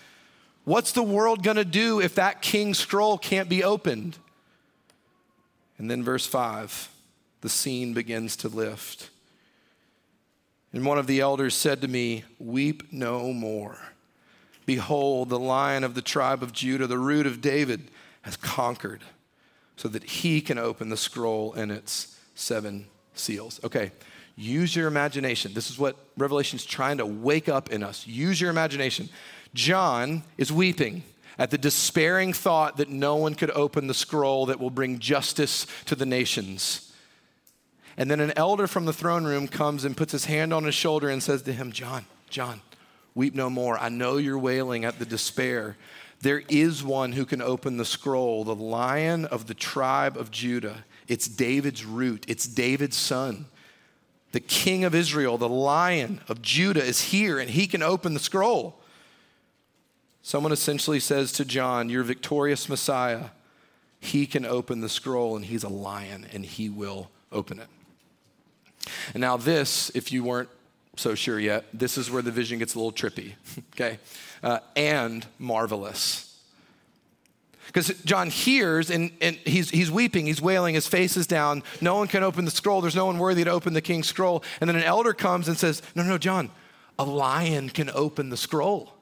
What's 0.71 0.93
the 0.93 1.03
world 1.03 1.43
going 1.43 1.57
to 1.57 1.65
do 1.65 2.01
if 2.01 2.15
that 2.15 2.43
king's 2.43 2.79
scroll 2.79 3.19
can't 3.19 3.49
be 3.49 3.65
opened? 3.65 4.19
And 5.79 5.91
then, 5.91 6.05
verse 6.05 6.27
5, 6.27 6.89
the 7.41 7.49
scene 7.49 7.93
begins 7.93 8.37
to 8.37 8.49
lift. 8.49 9.11
And 10.73 10.87
one 10.87 10.97
of 10.97 11.09
the 11.09 11.19
elders 11.19 11.57
said 11.57 11.81
to 11.81 11.89
me, 11.89 12.23
Weep 12.39 12.93
no 12.93 13.33
more. 13.33 13.79
Behold, 14.65 15.29
the 15.29 15.41
lion 15.41 15.83
of 15.83 15.95
the 15.95 16.03
tribe 16.03 16.41
of 16.41 16.53
Judah, 16.53 16.87
the 16.87 16.99
root 16.99 17.27
of 17.27 17.41
David, 17.41 17.91
has 18.23 18.37
conquered 18.37 19.03
so 19.77 19.89
that 19.89 20.05
he 20.05 20.41
can 20.41 20.57
open 20.57 20.89
the 20.89 20.97
scroll 20.97 21.53
and 21.53 21.73
its 21.73 22.17
seven 22.37 22.87
seals. 23.17 23.59
Okay, 23.65 23.91
Use 24.41 24.75
your 24.75 24.89
imagination. 24.89 25.53
This 25.53 25.69
is 25.69 25.79
what 25.79 25.97
Revelation's 26.17 26.65
trying 26.65 26.97
to 26.97 27.05
wake 27.05 27.51
up 27.51 27.71
in 27.71 27.83
us. 27.83 28.07
Use 28.07 28.41
your 28.41 28.49
imagination. 28.49 29.11
John 29.55 30.23
is 30.39 30.53
weeping 30.53 31.03
at 31.39 31.51
the 31.51 31.59
despairing 31.59 32.33
thought 32.33 32.77
that 32.77 32.91
no 32.91 33.17
one 33.17 33.35
could 33.35 33.51
open 33.53 33.87
the 33.87 33.95
scroll 33.95 34.47
that 34.47 34.61
will 34.61 34.71
bring 34.71 34.99
justice 34.99 35.67
to 35.87 35.95
the 35.95 36.07
nations. 36.07 36.93
And 37.97 38.11
then 38.11 38.21
an 38.21 38.33
elder 38.37 38.67
from 38.67 38.85
the 38.85 38.93
throne 38.93 39.25
room 39.25 39.49
comes 39.49 39.85
and 39.85 39.97
puts 39.97 40.13
his 40.13 40.27
hand 40.27 40.53
on 40.53 40.65
his 40.65 40.75
shoulder 40.75 41.09
and 41.09 41.23
says 41.23 41.43
to 41.43 41.53
him, 41.53 41.73
John, 41.73 42.05
John, 42.29 42.61
weep 43.15 43.35
no 43.35 43.51
more. 43.51 43.79
I 43.79 43.89
know 43.89 44.17
you're 44.17 44.39
wailing 44.39 44.85
at 44.85 44.99
the 44.99 45.07
despair. 45.07 45.77
There 46.21 46.43
is 46.49 46.85
one 46.85 47.13
who 47.13 47.25
can 47.25 47.41
open 47.41 47.79
the 47.79 47.85
scroll, 47.85 48.45
the 48.45 48.55
lion 48.55 49.25
of 49.25 49.47
the 49.47 49.55
tribe 49.55 50.17
of 50.17 50.31
Judah. 50.31 50.85
It's 51.09 51.27
David's 51.27 51.85
root, 51.85 52.25
it's 52.29 52.47
David's 52.47 52.97
son. 52.97 53.47
The 54.33 54.41
king 54.41 54.85
of 54.85 54.95
Israel, 54.95 55.39
the 55.39 55.49
lion 55.49 56.21
of 56.29 56.41
Judah, 56.41 56.85
is 56.85 57.01
here 57.01 57.39
and 57.39 57.51
he 57.51 57.67
can 57.67 57.83
open 57.83 58.15
the 58.15 58.21
scroll. 58.21 58.80
Someone 60.23 60.53
essentially 60.53 61.01
says 61.01 61.33
to 61.33 61.45
John, 61.45 61.89
Your 61.89 62.03
victorious 62.03 62.69
Messiah, 62.69 63.27
he 64.01 64.27
can 64.27 64.45
open 64.45 64.81
the 64.81 64.89
scroll 64.89 65.37
and 65.37 65.45
he's 65.45 65.63
a 65.63 65.69
lion 65.69 66.27
and 66.33 66.45
he 66.45 66.69
will 66.69 67.11
open 67.31 67.61
it. 67.61 67.69
And 69.13 69.21
now, 69.21 69.37
this, 69.37 69.91
if 69.95 70.11
you 70.11 70.25
weren't 70.25 70.49
so 70.97 71.15
sure 71.15 71.39
yet, 71.39 71.67
this 71.73 71.99
is 71.99 72.11
where 72.11 72.23
the 72.23 72.31
vision 72.31 72.59
gets 72.59 72.75
a 72.75 72.79
little 72.79 72.93
trippy, 72.93 73.35
okay? 73.75 73.99
Uh, 74.43 74.61
and 74.75 75.27
marvelous. 75.39 76.27
Because 77.67 77.89
John 78.05 78.31
hears 78.31 78.91
and, 78.91 79.13
and 79.21 79.37
he's, 79.37 79.71
he's 79.71 79.91
weeping, 79.91 80.27
he's 80.27 80.43
wailing, 80.43 80.75
his 80.75 80.89
face 80.89 81.17
is 81.17 81.27
down. 81.27 81.63
No 81.81 81.95
one 81.95 82.09
can 82.09 82.25
open 82.25 82.45
the 82.45 82.51
scroll. 82.51 82.81
There's 82.81 82.97
no 82.97 83.07
one 83.07 83.19
worthy 83.19 83.45
to 83.45 83.51
open 83.51 83.75
the 83.75 83.81
king's 83.81 84.09
scroll. 84.09 84.43
And 84.61 84.69
then 84.69 84.77
an 84.77 84.83
elder 84.83 85.13
comes 85.13 85.47
and 85.47 85.57
says, 85.57 85.81
No, 85.95 86.03
no, 86.03 86.19
John, 86.19 86.51
a 86.99 87.05
lion 87.05 87.69
can 87.69 87.89
open 87.91 88.31
the 88.31 88.37
scroll. 88.37 88.95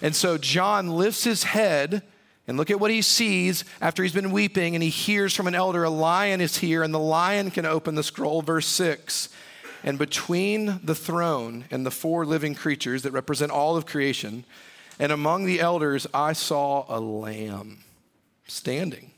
And 0.00 0.14
so 0.14 0.38
John 0.38 0.90
lifts 0.90 1.24
his 1.24 1.44
head 1.44 2.02
and 2.46 2.56
look 2.56 2.70
at 2.70 2.80
what 2.80 2.90
he 2.90 3.02
sees 3.02 3.64
after 3.80 4.02
he's 4.02 4.12
been 4.12 4.32
weeping, 4.32 4.74
and 4.74 4.82
he 4.82 4.90
hears 4.90 5.34
from 5.34 5.46
an 5.46 5.54
elder, 5.54 5.84
a 5.84 5.90
lion 5.90 6.40
is 6.40 6.58
here, 6.58 6.82
and 6.82 6.92
the 6.92 6.98
lion 6.98 7.50
can 7.50 7.64
open 7.64 7.94
the 7.94 8.02
scroll. 8.02 8.42
Verse 8.42 8.66
6. 8.66 9.30
And 9.82 9.98
between 9.98 10.80
the 10.82 10.94
throne 10.94 11.64
and 11.70 11.84
the 11.84 11.90
four 11.90 12.24
living 12.24 12.54
creatures 12.54 13.02
that 13.02 13.12
represent 13.12 13.50
all 13.52 13.76
of 13.76 13.86
creation, 13.86 14.44
and 14.98 15.10
among 15.10 15.44
the 15.44 15.60
elders, 15.60 16.06
I 16.14 16.32
saw 16.32 16.84
a 16.88 17.00
lamb 17.00 17.78
standing 18.46 19.10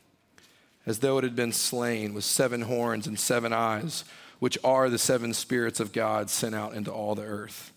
as 0.85 0.99
though 0.99 1.17
it 1.17 1.23
had 1.23 1.35
been 1.35 1.51
slain 1.51 2.13
with 2.13 2.23
seven 2.23 2.61
horns 2.61 3.07
and 3.07 3.19
seven 3.19 3.51
eyes, 3.51 4.05
which 4.39 4.57
are 4.63 4.89
the 4.89 4.97
seven 4.97 5.33
spirits 5.33 5.79
of 5.79 5.91
God 5.91 6.29
sent 6.29 6.55
out 6.55 6.73
into 6.73 6.91
all 6.91 7.13
the 7.13 7.23
earth. 7.23 7.73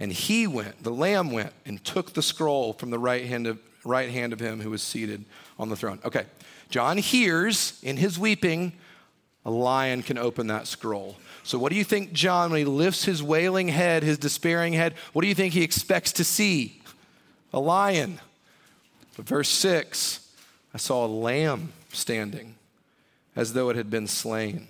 And 0.00 0.12
he 0.12 0.46
went, 0.46 0.82
the 0.82 0.92
lamb 0.92 1.32
went, 1.32 1.52
and 1.66 1.82
took 1.84 2.14
the 2.14 2.22
scroll 2.22 2.72
from 2.72 2.90
the 2.90 2.98
right 2.98 3.24
hand 3.24 3.46
of, 3.46 3.58
right 3.84 4.10
hand 4.10 4.32
of 4.32 4.40
him 4.40 4.60
who 4.60 4.70
was 4.70 4.82
seated 4.82 5.24
on 5.58 5.68
the 5.68 5.76
throne. 5.76 5.98
Okay, 6.04 6.26
John 6.70 6.98
hears 6.98 7.78
in 7.82 7.96
his 7.96 8.18
weeping, 8.18 8.72
a 9.44 9.50
lion 9.50 10.02
can 10.02 10.18
open 10.18 10.48
that 10.48 10.66
scroll. 10.66 11.16
So, 11.42 11.58
what 11.58 11.72
do 11.72 11.78
you 11.78 11.84
think, 11.84 12.12
John, 12.12 12.50
when 12.50 12.58
he 12.58 12.64
lifts 12.64 13.04
his 13.04 13.22
wailing 13.22 13.68
head, 13.68 14.02
his 14.02 14.18
despairing 14.18 14.74
head, 14.74 14.94
what 15.12 15.22
do 15.22 15.28
you 15.28 15.34
think 15.34 15.54
he 15.54 15.62
expects 15.62 16.12
to 16.14 16.24
see? 16.24 16.82
A 17.52 17.58
lion. 17.58 18.20
But 19.16 19.26
verse 19.26 19.48
6 19.48 20.28
I 20.74 20.78
saw 20.78 21.06
a 21.06 21.08
lamb 21.08 21.72
standing 21.92 22.56
as 23.34 23.54
though 23.54 23.70
it 23.70 23.76
had 23.76 23.90
been 23.90 24.06
slain 24.06 24.68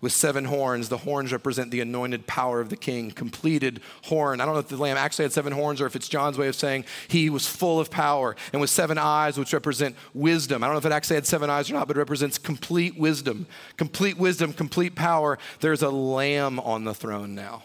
with 0.00 0.12
seven 0.12 0.46
horns. 0.46 0.88
The 0.88 0.98
horns 0.98 1.32
represent 1.32 1.70
the 1.70 1.80
anointed 1.80 2.26
power 2.26 2.60
of 2.60 2.68
the 2.68 2.76
king, 2.76 3.10
completed 3.10 3.80
horn. 4.04 4.40
I 4.40 4.44
don't 4.44 4.54
know 4.54 4.60
if 4.60 4.68
the 4.68 4.76
lamb 4.76 4.96
actually 4.96 5.24
had 5.24 5.32
seven 5.32 5.52
horns 5.52 5.80
or 5.80 5.86
if 5.86 5.96
it's 5.96 6.08
John's 6.08 6.38
way 6.38 6.48
of 6.48 6.54
saying 6.54 6.84
he 7.08 7.30
was 7.30 7.46
full 7.46 7.80
of 7.80 7.90
power, 7.90 8.36
and 8.52 8.60
with 8.60 8.70
seven 8.70 8.98
eyes, 8.98 9.38
which 9.38 9.52
represent 9.52 9.96
wisdom. 10.14 10.62
I 10.62 10.66
don't 10.66 10.74
know 10.74 10.78
if 10.78 10.86
it 10.86 10.92
actually 10.92 11.16
had 11.16 11.26
seven 11.26 11.50
eyes 11.50 11.70
or 11.70 11.74
not, 11.74 11.88
but 11.88 11.96
it 11.96 12.00
represents 12.00 12.38
complete 12.38 12.98
wisdom, 12.98 13.46
complete 13.76 14.18
wisdom, 14.18 14.52
complete 14.52 14.94
power. 14.94 15.38
There's 15.60 15.82
a 15.82 15.90
lamb 15.90 16.60
on 16.60 16.84
the 16.84 16.94
throne 16.94 17.34
now. 17.34 17.64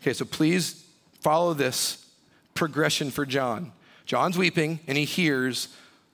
Okay, 0.00 0.12
so 0.12 0.24
please 0.24 0.84
follow 1.20 1.54
this 1.54 2.06
progression 2.54 3.10
for 3.10 3.24
John. 3.24 3.72
John's 4.04 4.36
weeping, 4.36 4.80
and 4.86 4.98
he 4.98 5.04
hears 5.04 5.68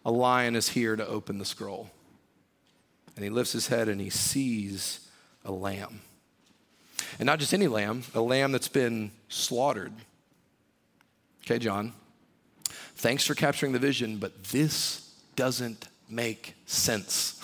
a 0.05 0.11
lion 0.11 0.57
is 0.57 0.69
here 0.71 0.95
to 0.95 1.07
open 1.07 1.39
the 1.39 1.45
scroll 1.45 1.91
and 3.19 3.25
he 3.25 3.31
lifts 3.31 3.53
his 3.53 3.67
head 3.67 3.89
and 3.89 4.01
he 4.01 4.11
sees 4.11 5.01
a 5.45 5.51
lamb. 5.51 6.03
And 7.19 7.27
not 7.27 7.41
just 7.41 7.53
any 7.53 7.67
lamb, 7.67 8.05
a 8.15 8.21
lamb 8.21 8.53
that's 8.53 8.69
been 8.69 9.11
slaughtered. 9.29 9.93
Okay, 11.45 11.59
John, 11.59 11.95
thanks 12.95 13.27
for 13.27 13.35
capturing 13.35 13.73
the 13.73 13.81
vision, 13.81 14.19
but 14.19 14.45
this 14.45 15.13
doesn't 15.35 15.89
make 16.09 16.55
sense. 16.67 17.43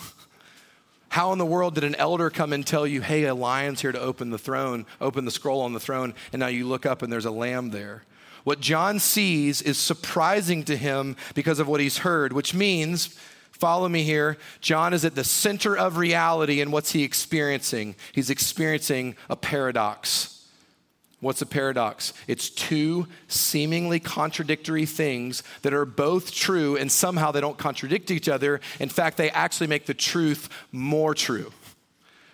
How 1.09 1.33
in 1.33 1.39
the 1.39 1.45
world 1.45 1.75
did 1.75 1.83
an 1.83 1.95
elder 1.95 2.29
come 2.29 2.53
and 2.53 2.65
tell 2.65 2.87
you, 2.87 3.01
hey, 3.01 3.25
a 3.25 3.35
lion's 3.35 3.81
here 3.81 3.91
to 3.91 3.99
open 3.99 4.29
the 4.29 4.37
throne, 4.37 4.85
open 5.01 5.25
the 5.25 5.31
scroll 5.31 5.59
on 5.59 5.73
the 5.73 5.79
throne, 5.81 6.13
and 6.31 6.39
now 6.39 6.47
you 6.47 6.65
look 6.65 6.85
up 6.85 7.01
and 7.01 7.11
there's 7.11 7.25
a 7.25 7.31
lamb 7.31 7.71
there? 7.71 8.03
What 8.45 8.61
John 8.61 8.97
sees 8.99 9.61
is 9.61 9.77
surprising 9.77 10.63
to 10.63 10.77
him 10.77 11.17
because 11.33 11.59
of 11.59 11.67
what 11.67 11.81
he's 11.81 11.97
heard, 11.97 12.31
which 12.31 12.53
means 12.53 13.19
Follow 13.59 13.87
me 13.87 14.03
here. 14.03 14.37
John 14.59 14.93
is 14.93 15.05
at 15.05 15.15
the 15.15 15.23
center 15.23 15.77
of 15.77 15.95
reality, 15.95 16.59
and 16.59 16.73
what's 16.73 16.91
he 16.91 17.03
experiencing? 17.03 17.95
He's 18.11 18.29
experiencing 18.29 19.15
a 19.29 19.37
paradox. 19.37 20.45
What's 21.21 21.41
a 21.41 21.45
paradox? 21.45 22.11
It's 22.27 22.49
two 22.49 23.07
seemingly 23.29 24.01
contradictory 24.01 24.85
things 24.85 25.41
that 25.61 25.73
are 25.73 25.85
both 25.85 26.33
true, 26.33 26.75
and 26.75 26.91
somehow 26.91 27.31
they 27.31 27.39
don't 27.39 27.57
contradict 27.57 28.11
each 28.11 28.27
other. 28.27 28.59
In 28.81 28.89
fact, 28.89 29.15
they 29.15 29.29
actually 29.29 29.67
make 29.67 29.85
the 29.85 29.93
truth 29.93 30.49
more 30.73 31.15
true. 31.15 31.53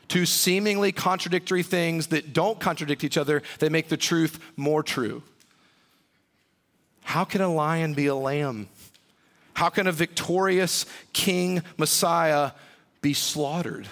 Two 0.08 0.26
seemingly 0.26 0.92
contradictory 0.92 1.62
things 1.62 2.08
that 2.08 2.34
don't 2.34 2.60
contradict 2.60 3.04
each 3.04 3.18
other, 3.18 3.44
they 3.60 3.70
make 3.70 3.90
the 3.90 3.96
truth 3.96 4.40
more 4.58 4.82
true. 4.82 5.22
How 7.04 7.26
can 7.26 7.42
a 7.42 7.54
lion 7.54 7.94
be 7.94 8.08
a 8.08 8.16
lamb? 8.16 8.70
How 9.54 9.70
can 9.70 9.88
a 9.88 9.92
victorious 9.92 10.86
king 11.14 11.64
Messiah 11.78 12.52
be 13.02 13.14
slaughtered? 13.14 13.88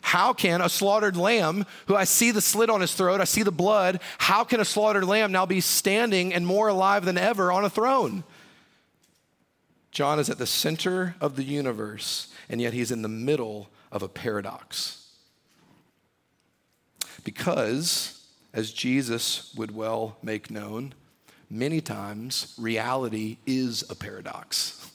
How 0.00 0.34
can 0.34 0.60
a 0.60 0.68
slaughtered 0.68 1.16
lamb, 1.16 1.64
who 1.86 1.96
I 1.96 2.04
see 2.04 2.30
the 2.30 2.42
slit 2.42 2.68
on 2.68 2.82
his 2.82 2.94
throat, 2.94 3.22
I 3.22 3.24
see 3.24 3.42
the 3.42 3.50
blood, 3.50 4.00
how 4.18 4.44
can 4.44 4.60
a 4.60 4.64
slaughtered 4.64 5.04
lamb 5.04 5.32
now 5.32 5.46
be 5.46 5.62
standing 5.62 6.34
and 6.34 6.46
more 6.46 6.68
alive 6.68 7.06
than 7.06 7.16
ever 7.16 7.50
on 7.50 7.64
a 7.64 7.70
throne? 7.70 8.22
John 9.90 10.18
is 10.18 10.28
at 10.28 10.38
the 10.38 10.46
center 10.46 11.14
of 11.20 11.36
the 11.36 11.42
universe, 11.42 12.28
and 12.50 12.60
yet 12.60 12.74
he's 12.74 12.90
in 12.90 13.02
the 13.02 13.08
middle 13.08 13.70
of 13.90 14.02
a 14.02 14.08
paradox. 14.08 15.08
Because, 17.24 18.26
as 18.52 18.72
Jesus 18.72 19.54
would 19.56 19.74
well 19.74 20.18
make 20.22 20.50
known, 20.50 20.94
many 21.54 21.80
times 21.80 22.54
reality 22.58 23.38
is 23.46 23.88
a 23.88 23.94
paradox. 23.94 24.90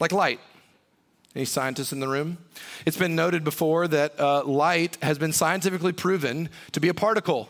Like 0.00 0.12
light. 0.12 0.40
Any 1.34 1.44
scientists 1.46 1.92
in 1.92 2.00
the 2.00 2.08
room? 2.08 2.38
It's 2.84 2.96
been 2.96 3.14
noted 3.14 3.44
before 3.44 3.88
that 3.88 4.18
uh, 4.20 4.44
light 4.44 4.98
has 5.00 5.18
been 5.18 5.32
scientifically 5.32 5.92
proven 5.92 6.50
to 6.72 6.80
be 6.80 6.88
a 6.88 6.94
particle. 6.94 7.48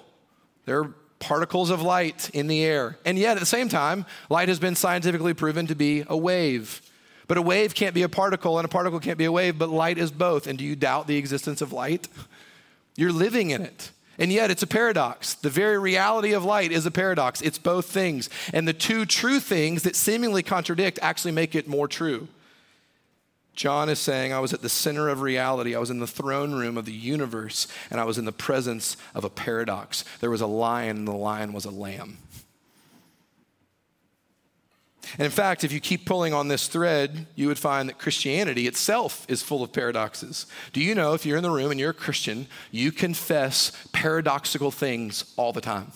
There 0.66 0.80
are 0.80 0.94
particles 1.18 1.70
of 1.70 1.82
light 1.82 2.30
in 2.30 2.46
the 2.46 2.62
air. 2.62 2.98
And 3.04 3.18
yet, 3.18 3.36
at 3.36 3.40
the 3.40 3.46
same 3.46 3.68
time, 3.68 4.06
light 4.28 4.48
has 4.48 4.60
been 4.60 4.76
scientifically 4.76 5.34
proven 5.34 5.66
to 5.68 5.74
be 5.74 6.04
a 6.06 6.16
wave. 6.16 6.82
But 7.26 7.38
a 7.38 7.42
wave 7.42 7.74
can't 7.74 7.94
be 7.94 8.02
a 8.02 8.08
particle, 8.08 8.58
and 8.58 8.64
a 8.64 8.68
particle 8.68 9.00
can't 9.00 9.18
be 9.18 9.24
a 9.24 9.32
wave, 9.32 9.58
but 9.58 9.68
light 9.68 9.98
is 9.98 10.12
both. 10.12 10.46
And 10.46 10.58
do 10.58 10.64
you 10.64 10.76
doubt 10.76 11.06
the 11.06 11.16
existence 11.16 11.60
of 11.60 11.72
light? 11.72 12.06
You're 12.96 13.12
living 13.12 13.50
in 13.50 13.62
it. 13.62 13.90
And 14.18 14.32
yet 14.32 14.50
it's 14.50 14.62
a 14.62 14.66
paradox. 14.66 15.34
The 15.34 15.50
very 15.50 15.78
reality 15.78 16.32
of 16.32 16.44
light 16.44 16.70
is 16.70 16.84
a 16.86 16.90
paradox. 16.90 17.40
It's 17.40 17.58
both 17.58 17.86
things. 17.86 18.28
And 18.52 18.68
the 18.68 18.72
two 18.72 19.06
true 19.06 19.40
things 19.40 19.82
that 19.82 19.96
seemingly 19.96 20.42
contradict 20.42 20.98
actually 21.02 21.32
make 21.32 21.54
it 21.54 21.66
more 21.66 21.88
true. 21.88 22.28
John 23.54 23.88
is 23.88 23.98
saying, 23.98 24.32
I 24.32 24.40
was 24.40 24.52
at 24.52 24.62
the 24.62 24.68
center 24.68 25.08
of 25.08 25.20
reality. 25.20 25.74
I 25.74 25.78
was 25.78 25.90
in 25.90 25.98
the 25.98 26.06
throne 26.06 26.52
room 26.52 26.78
of 26.78 26.86
the 26.86 26.92
universe, 26.92 27.68
and 27.90 28.00
I 28.00 28.04
was 28.04 28.16
in 28.16 28.24
the 28.24 28.32
presence 28.32 28.96
of 29.14 29.24
a 29.24 29.30
paradox. 29.30 30.04
There 30.20 30.30
was 30.30 30.40
a 30.40 30.46
lion, 30.46 30.98
and 30.98 31.08
the 31.08 31.12
lion 31.12 31.52
was 31.52 31.66
a 31.66 31.70
lamb. 31.70 32.18
And 35.18 35.26
in 35.26 35.30
fact, 35.30 35.64
if 35.64 35.72
you 35.72 35.80
keep 35.80 36.06
pulling 36.06 36.32
on 36.32 36.48
this 36.48 36.68
thread, 36.68 37.26
you 37.34 37.48
would 37.48 37.58
find 37.58 37.88
that 37.88 37.98
Christianity 37.98 38.66
itself 38.66 39.26
is 39.28 39.42
full 39.42 39.62
of 39.62 39.72
paradoxes. 39.72 40.46
Do 40.72 40.80
you 40.80 40.94
know 40.94 41.12
if 41.12 41.26
you're 41.26 41.36
in 41.36 41.42
the 41.42 41.50
room 41.50 41.70
and 41.70 41.80
you're 41.80 41.90
a 41.90 41.94
Christian, 41.94 42.46
you 42.70 42.92
confess 42.92 43.72
paradoxical 43.92 44.70
things 44.70 45.32
all 45.36 45.52
the 45.52 45.60
time? 45.60 45.92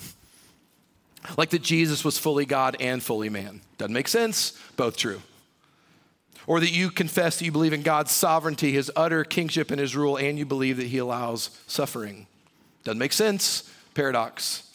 Like 1.36 1.50
that 1.50 1.62
Jesus 1.62 2.04
was 2.04 2.18
fully 2.18 2.46
God 2.46 2.76
and 2.80 3.02
fully 3.02 3.28
man. 3.28 3.60
Doesn't 3.78 3.94
make 3.94 4.08
sense, 4.08 4.58
both 4.76 4.96
true. 4.96 5.22
Or 6.46 6.60
that 6.60 6.72
you 6.72 6.90
confess 6.90 7.38
that 7.38 7.44
you 7.44 7.52
believe 7.52 7.72
in 7.72 7.82
God's 7.82 8.12
sovereignty, 8.12 8.72
his 8.72 8.90
utter 8.94 9.24
kingship, 9.24 9.70
and 9.70 9.80
his 9.80 9.96
rule, 9.96 10.16
and 10.16 10.38
you 10.38 10.46
believe 10.46 10.76
that 10.76 10.86
he 10.86 10.98
allows 10.98 11.50
suffering. 11.66 12.26
Doesn't 12.84 12.98
make 12.98 13.12
sense. 13.12 13.68
Paradox. 13.94 14.65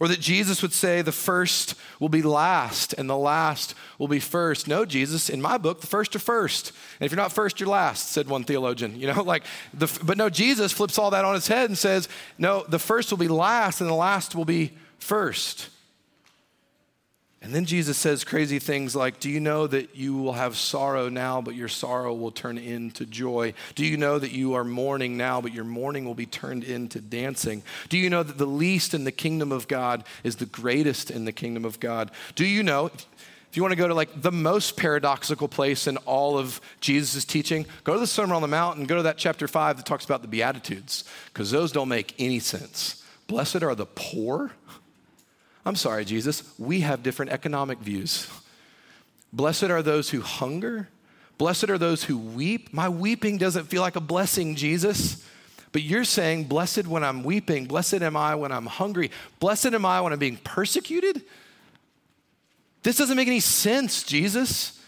Or 0.00 0.08
that 0.08 0.18
Jesus 0.18 0.62
would 0.62 0.72
say 0.72 1.02
the 1.02 1.12
first 1.12 1.74
will 2.00 2.08
be 2.08 2.22
last 2.22 2.94
and 2.94 3.08
the 3.08 3.16
last 3.16 3.74
will 3.98 4.08
be 4.08 4.18
first. 4.18 4.66
No, 4.66 4.86
Jesus, 4.86 5.28
in 5.28 5.42
my 5.42 5.58
book, 5.58 5.82
the 5.82 5.86
first 5.86 6.16
are 6.16 6.20
first. 6.20 6.72
And 6.98 7.04
if 7.04 7.12
you're 7.12 7.20
not 7.20 7.32
first, 7.32 7.60
you're 7.60 7.68
last, 7.68 8.08
said 8.10 8.26
one 8.26 8.44
theologian. 8.44 8.98
You 8.98 9.12
know, 9.12 9.22
like, 9.24 9.44
the, 9.74 9.86
but 10.02 10.16
no, 10.16 10.30
Jesus 10.30 10.72
flips 10.72 10.98
all 10.98 11.10
that 11.10 11.26
on 11.26 11.36
its 11.36 11.48
head 11.48 11.68
and 11.68 11.76
says, 11.76 12.08
no, 12.38 12.64
the 12.66 12.78
first 12.78 13.10
will 13.10 13.18
be 13.18 13.28
last 13.28 13.82
and 13.82 13.90
the 13.90 13.94
last 13.94 14.34
will 14.34 14.46
be 14.46 14.72
first. 14.98 15.68
And 17.42 17.54
then 17.54 17.64
Jesus 17.64 17.96
says 17.96 18.22
crazy 18.22 18.58
things 18.58 18.94
like, 18.94 19.18
Do 19.18 19.30
you 19.30 19.40
know 19.40 19.66
that 19.66 19.96
you 19.96 20.14
will 20.14 20.34
have 20.34 20.56
sorrow 20.56 21.08
now, 21.08 21.40
but 21.40 21.54
your 21.54 21.68
sorrow 21.68 22.12
will 22.12 22.30
turn 22.30 22.58
into 22.58 23.06
joy? 23.06 23.54
Do 23.74 23.86
you 23.86 23.96
know 23.96 24.18
that 24.18 24.32
you 24.32 24.54
are 24.54 24.64
mourning 24.64 25.16
now, 25.16 25.40
but 25.40 25.54
your 25.54 25.64
mourning 25.64 26.04
will 26.04 26.14
be 26.14 26.26
turned 26.26 26.64
into 26.64 27.00
dancing? 27.00 27.62
Do 27.88 27.96
you 27.96 28.10
know 28.10 28.22
that 28.22 28.36
the 28.36 28.46
least 28.46 28.92
in 28.92 29.04
the 29.04 29.12
kingdom 29.12 29.52
of 29.52 29.68
God 29.68 30.04
is 30.22 30.36
the 30.36 30.46
greatest 30.46 31.10
in 31.10 31.24
the 31.24 31.32
kingdom 31.32 31.64
of 31.64 31.80
God? 31.80 32.10
Do 32.34 32.44
you 32.44 32.62
know, 32.62 32.86
if 32.86 33.56
you 33.56 33.62
want 33.62 33.72
to 33.72 33.76
go 33.76 33.88
to 33.88 33.94
like 33.94 34.20
the 34.20 34.30
most 34.30 34.76
paradoxical 34.76 35.48
place 35.48 35.86
in 35.86 35.96
all 35.98 36.36
of 36.36 36.60
Jesus' 36.82 37.24
teaching, 37.24 37.64
go 37.84 37.94
to 37.94 38.00
the 38.00 38.06
Sermon 38.06 38.36
on 38.36 38.42
the 38.42 38.48
Mount 38.48 38.76
and 38.76 38.86
go 38.86 38.96
to 38.96 39.02
that 39.04 39.16
chapter 39.16 39.48
five 39.48 39.78
that 39.78 39.86
talks 39.86 40.04
about 40.04 40.20
the 40.20 40.28
Beatitudes, 40.28 41.04
because 41.32 41.50
those 41.50 41.72
don't 41.72 41.88
make 41.88 42.14
any 42.18 42.38
sense. 42.38 43.02
Blessed 43.28 43.62
are 43.62 43.74
the 43.74 43.86
poor 43.86 44.52
I'm 45.64 45.76
sorry, 45.76 46.04
Jesus, 46.04 46.42
we 46.58 46.80
have 46.80 47.02
different 47.02 47.32
economic 47.32 47.78
views. 47.78 48.28
Blessed 49.32 49.64
are 49.64 49.82
those 49.82 50.10
who 50.10 50.20
hunger. 50.20 50.88
Blessed 51.38 51.70
are 51.70 51.78
those 51.78 52.04
who 52.04 52.18
weep. 52.18 52.72
My 52.72 52.88
weeping 52.88 53.38
doesn't 53.38 53.64
feel 53.66 53.82
like 53.82 53.96
a 53.96 54.00
blessing, 54.00 54.56
Jesus. 54.56 55.24
But 55.72 55.82
you're 55.82 56.04
saying, 56.04 56.44
Blessed 56.44 56.86
when 56.86 57.04
I'm 57.04 57.22
weeping. 57.22 57.66
Blessed 57.66 58.02
am 58.02 58.16
I 58.16 58.34
when 58.34 58.52
I'm 58.52 58.66
hungry. 58.66 59.10
Blessed 59.38 59.66
am 59.66 59.84
I 59.84 60.00
when 60.00 60.12
I'm 60.12 60.18
being 60.18 60.38
persecuted. 60.38 61.22
This 62.82 62.96
doesn't 62.96 63.16
make 63.16 63.28
any 63.28 63.40
sense, 63.40 64.02
Jesus. 64.02 64.80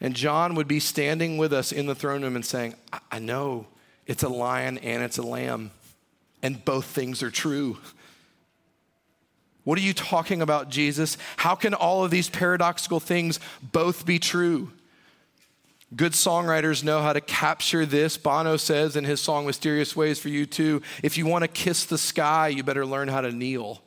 And 0.00 0.14
John 0.14 0.54
would 0.54 0.68
be 0.68 0.80
standing 0.80 1.38
with 1.38 1.52
us 1.52 1.72
in 1.72 1.86
the 1.86 1.94
throne 1.94 2.22
room 2.22 2.36
and 2.36 2.44
saying, 2.44 2.74
I, 3.10 3.18
know 3.18 3.66
it's 4.06 4.22
a 4.22 4.28
lion 4.28 4.78
and 4.78 5.02
it's 5.02 5.18
a 5.18 5.22
lamb, 5.22 5.72
and 6.42 6.64
both 6.64 6.84
things 6.84 7.22
are 7.22 7.30
true. 7.30 7.78
What 9.68 9.76
are 9.76 9.82
you 9.82 9.92
talking 9.92 10.40
about, 10.40 10.70
Jesus? 10.70 11.18
How 11.36 11.54
can 11.54 11.74
all 11.74 12.02
of 12.02 12.10
these 12.10 12.30
paradoxical 12.30 13.00
things 13.00 13.38
both 13.60 14.06
be 14.06 14.18
true? 14.18 14.72
Good 15.94 16.12
songwriters 16.12 16.82
know 16.82 17.02
how 17.02 17.12
to 17.12 17.20
capture 17.20 17.84
this. 17.84 18.16
Bono 18.16 18.56
says 18.56 18.96
in 18.96 19.04
his 19.04 19.20
song 19.20 19.44
Mysterious 19.44 19.94
Ways 19.94 20.18
for 20.18 20.30
U2 20.30 20.82
if 21.02 21.18
you 21.18 21.26
want 21.26 21.42
to 21.42 21.48
kiss 21.48 21.84
the 21.84 21.98
sky, 21.98 22.48
you 22.48 22.62
better 22.62 22.86
learn 22.86 23.08
how 23.08 23.20
to 23.20 23.30
kneel. 23.30 23.82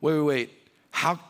Wait, 0.00 0.14
wait, 0.14 0.22
wait. 0.22 0.50
How, 0.90 1.20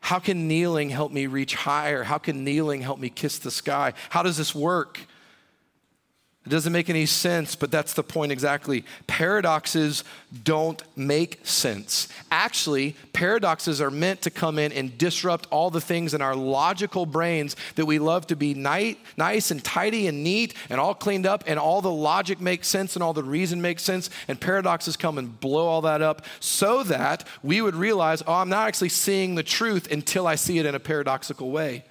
how 0.00 0.20
can 0.20 0.48
kneeling 0.48 0.88
help 0.88 1.12
me 1.12 1.26
reach 1.26 1.54
higher? 1.54 2.04
How 2.04 2.16
can 2.16 2.44
kneeling 2.44 2.80
help 2.80 2.98
me 2.98 3.10
kiss 3.10 3.38
the 3.38 3.50
sky? 3.50 3.92
How 4.08 4.22
does 4.22 4.38
this 4.38 4.54
work? 4.54 5.00
It 6.48 6.52
doesn't 6.52 6.72
make 6.72 6.88
any 6.88 7.04
sense, 7.04 7.54
but 7.54 7.70
that's 7.70 7.92
the 7.92 8.02
point 8.02 8.32
exactly. 8.32 8.86
Paradoxes 9.06 10.02
don't 10.44 10.82
make 10.96 11.46
sense. 11.46 12.08
Actually, 12.30 12.96
paradoxes 13.12 13.82
are 13.82 13.90
meant 13.90 14.22
to 14.22 14.30
come 14.30 14.58
in 14.58 14.72
and 14.72 14.96
disrupt 14.96 15.46
all 15.50 15.68
the 15.68 15.82
things 15.82 16.14
in 16.14 16.22
our 16.22 16.34
logical 16.34 17.04
brains 17.04 17.54
that 17.74 17.84
we 17.84 17.98
love 17.98 18.26
to 18.28 18.34
be 18.34 18.54
nice 18.54 19.50
and 19.50 19.62
tidy 19.62 20.06
and 20.06 20.24
neat 20.24 20.54
and 20.70 20.80
all 20.80 20.94
cleaned 20.94 21.26
up, 21.26 21.44
and 21.46 21.58
all 21.58 21.82
the 21.82 21.92
logic 21.92 22.40
makes 22.40 22.66
sense 22.66 22.96
and 22.96 23.02
all 23.02 23.12
the 23.12 23.22
reason 23.22 23.60
makes 23.60 23.82
sense. 23.82 24.08
And 24.26 24.40
paradoxes 24.40 24.96
come 24.96 25.18
and 25.18 25.38
blow 25.38 25.66
all 25.66 25.82
that 25.82 26.00
up 26.00 26.24
so 26.40 26.82
that 26.84 27.28
we 27.42 27.60
would 27.60 27.74
realize, 27.74 28.22
oh, 28.26 28.32
I'm 28.32 28.48
not 28.48 28.68
actually 28.68 28.88
seeing 28.88 29.34
the 29.34 29.42
truth 29.42 29.92
until 29.92 30.26
I 30.26 30.36
see 30.36 30.58
it 30.58 30.64
in 30.64 30.74
a 30.74 30.80
paradoxical 30.80 31.50
way. 31.50 31.84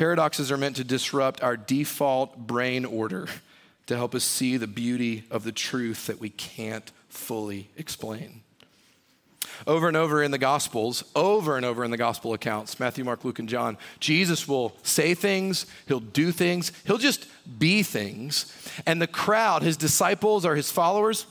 Paradoxes 0.00 0.50
are 0.50 0.56
meant 0.56 0.76
to 0.76 0.84
disrupt 0.84 1.42
our 1.42 1.58
default 1.58 2.46
brain 2.46 2.86
order 2.86 3.28
to 3.84 3.94
help 3.98 4.14
us 4.14 4.24
see 4.24 4.56
the 4.56 4.66
beauty 4.66 5.24
of 5.30 5.44
the 5.44 5.52
truth 5.52 6.06
that 6.06 6.18
we 6.18 6.30
can't 6.30 6.90
fully 7.10 7.68
explain. 7.76 8.40
Over 9.66 9.88
and 9.88 9.98
over 9.98 10.22
in 10.22 10.30
the 10.30 10.38
Gospels, 10.38 11.04
over 11.14 11.58
and 11.58 11.66
over 11.66 11.84
in 11.84 11.90
the 11.90 11.98
Gospel 11.98 12.32
accounts, 12.32 12.80
Matthew, 12.80 13.04
Mark, 13.04 13.26
Luke, 13.26 13.40
and 13.40 13.46
John, 13.46 13.76
Jesus 13.98 14.48
will 14.48 14.74
say 14.82 15.12
things, 15.12 15.66
he'll 15.86 16.00
do 16.00 16.32
things, 16.32 16.72
he'll 16.86 16.96
just 16.96 17.26
be 17.58 17.82
things. 17.82 18.50
And 18.86 19.02
the 19.02 19.06
crowd, 19.06 19.60
his 19.60 19.76
disciples 19.76 20.46
or 20.46 20.56
his 20.56 20.72
followers, 20.72 21.26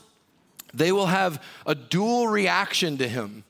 they 0.72 0.92
will 0.92 1.06
have 1.06 1.42
a 1.66 1.74
dual 1.74 2.28
reaction 2.28 2.98
to 2.98 3.08
him. 3.08 3.42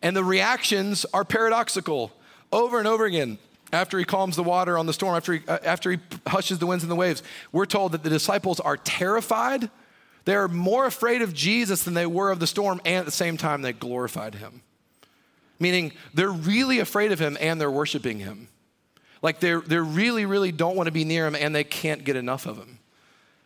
And 0.00 0.14
the 0.16 0.22
reactions 0.22 1.04
are 1.12 1.24
paradoxical 1.24 2.12
over 2.52 2.78
and 2.78 2.86
over 2.86 3.04
again 3.04 3.38
after 3.72 3.98
he 3.98 4.04
calms 4.04 4.36
the 4.36 4.42
water 4.42 4.76
on 4.76 4.86
the 4.86 4.92
storm, 4.92 5.16
after 5.16 5.34
he, 5.34 5.40
uh, 5.46 5.58
after 5.64 5.92
he 5.92 5.98
hushes 6.26 6.58
the 6.58 6.66
winds 6.66 6.84
and 6.84 6.90
the 6.90 6.96
waves, 6.96 7.22
we're 7.52 7.66
told 7.66 7.92
that 7.92 8.02
the 8.02 8.10
disciples 8.10 8.60
are 8.60 8.76
terrified. 8.76 9.70
They're 10.24 10.48
more 10.48 10.86
afraid 10.86 11.22
of 11.22 11.32
Jesus 11.32 11.82
than 11.82 11.94
they 11.94 12.06
were 12.06 12.30
of 12.30 12.40
the 12.40 12.46
storm, 12.46 12.80
and 12.84 12.96
at 12.96 13.04
the 13.04 13.10
same 13.10 13.36
time, 13.36 13.62
they 13.62 13.72
glorified 13.72 14.34
him. 14.36 14.62
Meaning, 15.58 15.92
they're 16.14 16.32
really 16.32 16.78
afraid 16.78 17.12
of 17.12 17.18
him 17.18 17.36
and 17.40 17.60
they're 17.60 17.70
worshiping 17.70 18.18
him. 18.18 18.48
Like, 19.22 19.40
they're, 19.40 19.60
they 19.60 19.78
really, 19.78 20.24
really 20.24 20.52
don't 20.52 20.76
want 20.76 20.86
to 20.86 20.92
be 20.92 21.04
near 21.04 21.26
him 21.26 21.34
and 21.34 21.54
they 21.54 21.64
can't 21.64 22.02
get 22.04 22.16
enough 22.16 22.46
of 22.46 22.56
him. 22.56 22.78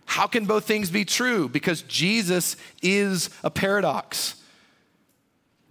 How 0.07 0.27
can 0.27 0.47
both 0.47 0.65
things 0.65 0.91
be 0.91 1.05
true? 1.05 1.49
Because 1.49 1.83
Jesus 1.83 2.57
is 2.83 3.31
a 3.43 3.51
paradox. 3.51 4.37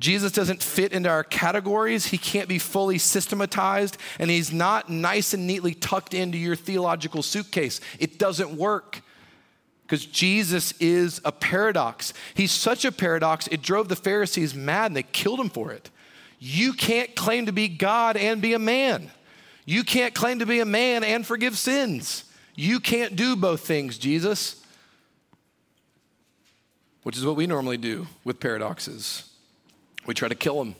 Jesus 0.03 0.33
doesn't 0.33 0.61
fit 0.61 0.91
into 0.91 1.07
our 1.07 1.23
categories. 1.23 2.07
He 2.07 2.17
can't 2.17 2.49
be 2.49 2.59
fully 2.59 2.97
systematized, 2.97 3.95
and 4.19 4.29
he's 4.29 4.51
not 4.51 4.89
nice 4.89 5.33
and 5.33 5.47
neatly 5.47 5.73
tucked 5.73 6.13
into 6.13 6.37
your 6.37 6.57
theological 6.57 7.23
suitcase. 7.23 7.79
It 7.99 8.19
doesn't 8.19 8.51
work 8.51 8.99
because 9.83 10.05
Jesus 10.05 10.73
is 10.81 11.21
a 11.23 11.31
paradox. 11.31 12.13
He's 12.33 12.51
such 12.51 12.83
a 12.83 12.91
paradox, 12.91 13.47
it 13.47 13.61
drove 13.61 13.87
the 13.87 13.95
Pharisees 13.95 14.53
mad 14.53 14.87
and 14.87 14.97
they 14.97 15.03
killed 15.03 15.39
him 15.39 15.49
for 15.49 15.71
it. 15.71 15.89
You 16.37 16.73
can't 16.73 17.15
claim 17.15 17.45
to 17.45 17.53
be 17.53 17.69
God 17.69 18.17
and 18.17 18.41
be 18.41 18.51
a 18.51 18.59
man. 18.59 19.09
You 19.63 19.85
can't 19.85 20.13
claim 20.13 20.39
to 20.39 20.45
be 20.45 20.59
a 20.59 20.65
man 20.65 21.05
and 21.05 21.25
forgive 21.25 21.57
sins. 21.57 22.25
You 22.55 22.81
can't 22.81 23.15
do 23.15 23.37
both 23.37 23.61
things, 23.61 23.97
Jesus. 23.97 24.61
Which 27.03 27.15
is 27.15 27.25
what 27.25 27.37
we 27.37 27.47
normally 27.47 27.77
do 27.77 28.07
with 28.25 28.41
paradoxes. 28.41 29.29
We 30.05 30.13
try 30.13 30.27
to 30.27 30.35
kill 30.35 30.59
them. 30.59 30.75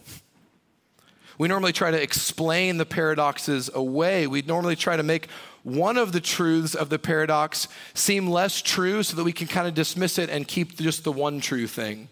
We 1.37 1.47
normally 1.47 1.73
try 1.73 1.91
to 1.91 2.01
explain 2.01 2.77
the 2.77 2.85
paradoxes 2.85 3.69
away. 3.73 4.27
We 4.27 4.43
normally 4.43 4.75
try 4.75 4.97
to 4.97 5.03
make 5.03 5.27
one 5.63 5.97
of 5.97 6.11
the 6.11 6.19
truths 6.19 6.75
of 6.75 6.89
the 6.89 6.99
paradox 6.99 7.67
seem 7.93 8.29
less 8.29 8.61
true 8.61 9.01
so 9.01 9.15
that 9.15 9.23
we 9.23 9.33
can 9.33 9.47
kind 9.47 9.67
of 9.67 9.73
dismiss 9.73 10.19
it 10.19 10.29
and 10.29 10.47
keep 10.47 10.75
just 10.75 11.03
the 11.03 11.11
one 11.11 11.39
true 11.39 11.67
thing. 11.67 12.09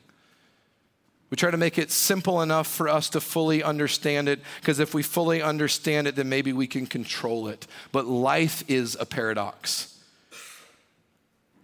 We 1.30 1.38
try 1.38 1.52
to 1.52 1.58
make 1.58 1.78
it 1.78 1.92
simple 1.92 2.42
enough 2.42 2.68
for 2.68 2.90
us 2.90 3.10
to 3.12 3.22
fully 3.22 3.64
understand 3.64 4.28
it, 4.28 4.42
because 4.60 4.80
if 4.80 4.94
we 4.94 5.02
fully 5.02 5.42
understand 5.42 6.08
it, 6.08 6.16
then 6.16 6.28
maybe 6.28 6.52
we 6.52 6.68
can 6.68 6.86
control 6.86 7.48
it. 7.48 7.68
But 7.92 8.06
life 8.06 8.64
is 8.68 8.98
a 9.00 9.06
paradox. 9.06 9.98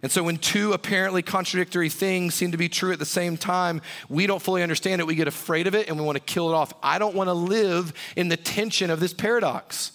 And 0.00 0.12
so, 0.12 0.22
when 0.22 0.38
two 0.38 0.72
apparently 0.72 1.22
contradictory 1.22 1.88
things 1.88 2.34
seem 2.34 2.52
to 2.52 2.56
be 2.56 2.68
true 2.68 2.92
at 2.92 3.00
the 3.00 3.04
same 3.04 3.36
time, 3.36 3.82
we 4.08 4.26
don't 4.26 4.40
fully 4.40 4.62
understand 4.62 5.00
it. 5.00 5.06
We 5.06 5.16
get 5.16 5.26
afraid 5.26 5.66
of 5.66 5.74
it 5.74 5.88
and 5.88 5.98
we 5.98 6.04
want 6.04 6.16
to 6.16 6.22
kill 6.22 6.50
it 6.50 6.54
off. 6.54 6.72
I 6.82 6.98
don't 6.98 7.16
want 7.16 7.28
to 7.28 7.34
live 7.34 7.92
in 8.14 8.28
the 8.28 8.36
tension 8.36 8.90
of 8.90 9.00
this 9.00 9.12
paradox. 9.12 9.92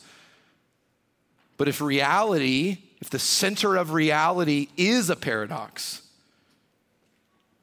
But 1.55 1.69
if 1.69 1.79
reality, 1.79 2.79
if 2.99 3.09
the 3.09 3.19
center 3.19 3.77
of 3.77 3.93
reality 3.93 4.67
is 4.75 5.09
a 5.09 5.15
paradox, 5.15 6.01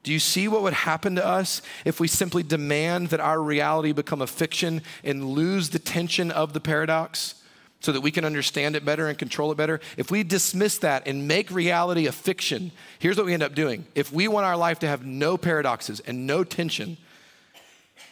do 0.03 0.11
you 0.11 0.19
see 0.19 0.47
what 0.47 0.63
would 0.63 0.73
happen 0.73 1.15
to 1.15 1.25
us 1.25 1.61
if 1.85 1.99
we 1.99 2.07
simply 2.07 2.41
demand 2.41 3.09
that 3.09 3.19
our 3.19 3.39
reality 3.39 3.91
become 3.91 4.21
a 4.21 4.27
fiction 4.27 4.81
and 5.03 5.29
lose 5.29 5.69
the 5.69 5.77
tension 5.77 6.31
of 6.31 6.53
the 6.53 6.59
paradox? 6.59 7.35
So 7.81 7.91
that 7.91 8.01
we 8.01 8.11
can 8.11 8.23
understand 8.23 8.75
it 8.75 8.85
better 8.85 9.07
and 9.07 9.17
control 9.17 9.51
it 9.51 9.55
better, 9.55 9.79
if 9.97 10.09
we 10.11 10.23
dismiss 10.23 10.77
that 10.77 11.07
and 11.07 11.27
make 11.27 11.51
reality 11.51 12.05
a 12.05 12.11
fiction, 12.11 12.71
here's 12.99 13.17
what 13.17 13.25
we 13.25 13.33
end 13.33 13.43
up 13.43 13.55
doing. 13.55 13.85
If 13.95 14.13
we 14.13 14.27
want 14.27 14.45
our 14.45 14.55
life 14.55 14.79
to 14.79 14.87
have 14.87 15.05
no 15.05 15.35
paradoxes 15.35 15.99
and 15.99 16.25
no 16.25 16.43
tension, 16.43 16.97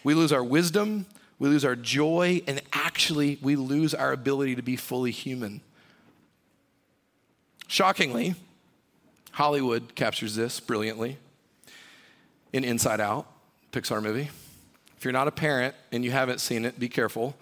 we 0.03 0.13
lose 0.15 0.33
our 0.33 0.43
wisdom, 0.43 1.05
we 1.37 1.49
lose 1.49 1.63
our 1.63 1.75
joy, 1.75 2.41
and 2.47 2.61
actually, 2.73 3.37
we 3.41 3.55
lose 3.55 3.93
our 3.93 4.11
ability 4.11 4.55
to 4.55 4.61
be 4.61 4.75
fully 4.75 5.11
human. 5.11 5.61
Shockingly, 7.67 8.35
Hollywood 9.31 9.93
captures 9.93 10.35
this 10.35 10.59
brilliantly 10.59 11.17
in 12.51 12.63
Inside 12.63 12.99
Out, 12.99 13.27
Pixar 13.71 14.01
movie. 14.01 14.29
If 14.97 15.05
you're 15.05 15.13
not 15.13 15.27
a 15.27 15.31
parent 15.31 15.75
and 15.91 16.03
you 16.03 16.11
haven't 16.11 16.39
seen 16.39 16.65
it, 16.65 16.79
be 16.79 16.89
careful. 16.89 17.35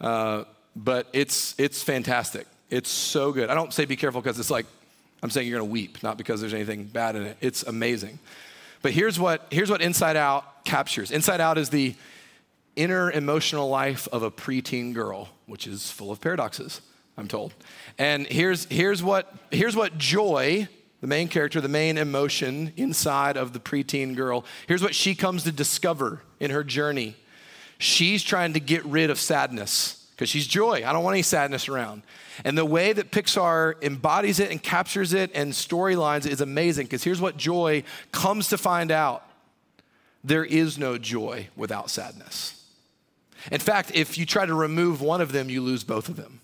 Uh, 0.00 0.44
but 0.76 1.08
it's, 1.12 1.54
it's 1.58 1.82
fantastic. 1.82 2.46
It's 2.68 2.90
so 2.90 3.32
good. 3.32 3.50
I 3.50 3.54
don't 3.54 3.72
say 3.72 3.84
be 3.84 3.96
careful 3.96 4.20
because 4.20 4.38
it's 4.38 4.50
like, 4.50 4.66
I'm 5.22 5.30
saying 5.30 5.48
you're 5.48 5.58
going 5.58 5.68
to 5.68 5.72
weep, 5.72 6.02
not 6.02 6.16
because 6.16 6.40
there's 6.40 6.54
anything 6.54 6.84
bad 6.84 7.16
in 7.16 7.24
it. 7.24 7.36
It's 7.40 7.62
amazing. 7.62 8.18
But 8.82 8.92
here's 8.92 9.18
what, 9.18 9.46
here's 9.50 9.70
what 9.70 9.82
Inside 9.82 10.16
Out 10.16 10.64
captures 10.64 11.10
Inside 11.10 11.40
Out 11.40 11.58
is 11.58 11.70
the 11.70 11.94
inner 12.76 13.10
emotional 13.10 13.68
life 13.68 14.08
of 14.12 14.22
a 14.22 14.30
preteen 14.30 14.94
girl, 14.94 15.28
which 15.46 15.66
is 15.66 15.90
full 15.90 16.10
of 16.10 16.20
paradoxes, 16.20 16.80
I'm 17.18 17.28
told. 17.28 17.52
And 17.98 18.26
here's, 18.26 18.64
here's, 18.66 19.02
what, 19.02 19.34
here's 19.50 19.76
what 19.76 19.98
joy, 19.98 20.68
the 21.00 21.06
main 21.06 21.28
character, 21.28 21.60
the 21.60 21.68
main 21.68 21.98
emotion 21.98 22.72
inside 22.76 23.36
of 23.36 23.52
the 23.52 23.60
preteen 23.60 24.16
girl, 24.16 24.44
here's 24.66 24.82
what 24.82 24.94
she 24.94 25.14
comes 25.14 25.42
to 25.44 25.52
discover 25.52 26.22
in 26.38 26.50
her 26.50 26.64
journey. 26.64 27.16
She's 27.78 28.22
trying 28.22 28.54
to 28.54 28.60
get 28.60 28.84
rid 28.84 29.10
of 29.10 29.18
sadness 29.18 29.99
because 30.20 30.28
she's 30.28 30.46
joy. 30.46 30.82
I 30.84 30.92
don't 30.92 31.02
want 31.02 31.14
any 31.14 31.22
sadness 31.22 31.66
around. 31.66 32.02
And 32.44 32.58
the 32.58 32.64
way 32.66 32.92
that 32.92 33.10
Pixar 33.10 33.82
embodies 33.82 34.38
it 34.38 34.50
and 34.50 34.62
captures 34.62 35.14
it 35.14 35.30
and 35.34 35.50
storylines 35.50 36.26
is 36.26 36.42
amazing 36.42 36.84
because 36.84 37.02
here's 37.02 37.22
what 37.22 37.38
joy 37.38 37.84
comes 38.12 38.48
to 38.48 38.58
find 38.58 38.90
out 38.90 39.26
there 40.22 40.44
is 40.44 40.76
no 40.76 40.98
joy 40.98 41.48
without 41.56 41.88
sadness. 41.88 42.62
In 43.50 43.60
fact, 43.60 43.92
if 43.94 44.18
you 44.18 44.26
try 44.26 44.44
to 44.44 44.52
remove 44.52 45.00
one 45.00 45.22
of 45.22 45.32
them, 45.32 45.48
you 45.48 45.62
lose 45.62 45.84
both 45.84 46.10
of 46.10 46.16
them. 46.16 46.42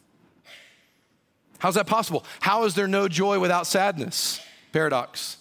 How's 1.58 1.74
that 1.74 1.86
possible? 1.86 2.24
How 2.40 2.64
is 2.64 2.74
there 2.76 2.88
no 2.88 3.08
joy 3.08 3.38
without 3.38 3.66
sadness? 3.66 4.40
Paradox. 4.72 5.36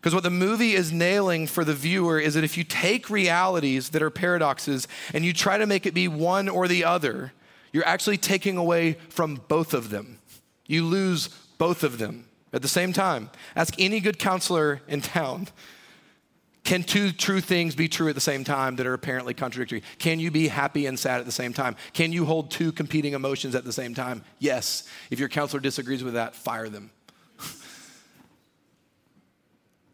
Because 0.00 0.14
what 0.14 0.22
the 0.22 0.30
movie 0.30 0.72
is 0.72 0.92
nailing 0.92 1.46
for 1.46 1.62
the 1.62 1.74
viewer 1.74 2.18
is 2.18 2.32
that 2.34 2.44
if 2.44 2.56
you 2.56 2.64
take 2.64 3.10
realities 3.10 3.90
that 3.90 4.02
are 4.02 4.08
paradoxes 4.08 4.88
and 5.12 5.24
you 5.26 5.34
try 5.34 5.58
to 5.58 5.66
make 5.66 5.84
it 5.84 5.92
be 5.92 6.08
one 6.08 6.48
or 6.48 6.66
the 6.66 6.84
other, 6.84 7.32
you're 7.70 7.86
actually 7.86 8.16
taking 8.16 8.56
away 8.56 8.94
from 9.10 9.42
both 9.48 9.74
of 9.74 9.90
them. 9.90 10.18
You 10.66 10.84
lose 10.84 11.28
both 11.58 11.82
of 11.82 11.98
them 11.98 12.24
at 12.52 12.62
the 12.62 12.68
same 12.68 12.94
time. 12.94 13.28
Ask 13.54 13.74
any 13.78 14.00
good 14.00 14.18
counselor 14.18 14.80
in 14.88 15.02
town. 15.02 15.48
Can 16.64 16.82
two 16.82 17.10
true 17.10 17.40
things 17.40 17.74
be 17.74 17.88
true 17.88 18.08
at 18.08 18.14
the 18.14 18.20
same 18.20 18.44
time 18.44 18.76
that 18.76 18.86
are 18.86 18.94
apparently 18.94 19.34
contradictory? 19.34 19.82
Can 19.98 20.18
you 20.20 20.30
be 20.30 20.48
happy 20.48 20.86
and 20.86 20.98
sad 20.98 21.20
at 21.20 21.26
the 21.26 21.32
same 21.32 21.52
time? 21.52 21.76
Can 21.92 22.12
you 22.12 22.24
hold 22.24 22.50
two 22.50 22.72
competing 22.72 23.12
emotions 23.12 23.54
at 23.54 23.64
the 23.64 23.72
same 23.72 23.94
time? 23.94 24.24
Yes. 24.38 24.84
If 25.10 25.18
your 25.18 25.28
counselor 25.28 25.60
disagrees 25.60 26.04
with 26.04 26.14
that, 26.14 26.34
fire 26.34 26.68
them. 26.68 26.90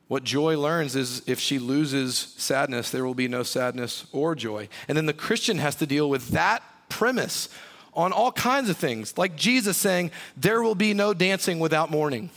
What 0.09 0.23
joy 0.23 0.57
learns 0.57 0.95
is 0.95 1.23
if 1.27 1.41
she 1.41 1.59
loses 1.59 2.17
sadness, 2.17 2.91
there 2.91 3.05
will 3.05 3.15
be 3.15 3.27
no 3.27 3.43
sadness 3.43 4.07
or 4.13 4.35
joy. 4.35 4.69
And 4.87 4.97
then 4.97 5.07
the 5.07 5.13
Christian 5.13 5.59
has 5.59 5.75
to 5.77 5.87
deal 5.87 6.09
with 6.09 6.29
that 6.29 6.63
premise 6.89 7.49
on 7.93 8.13
all 8.13 8.31
kinds 8.31 8.69
of 8.69 8.77
things, 8.77 9.19
like 9.19 9.37
Jesus 9.37 9.77
saying, 9.77 10.13
There 10.37 10.63
will 10.63 10.75
be 10.75 10.95
no 10.95 11.13
dancing 11.13 11.59
without 11.59 11.91
mourning, 11.91 12.31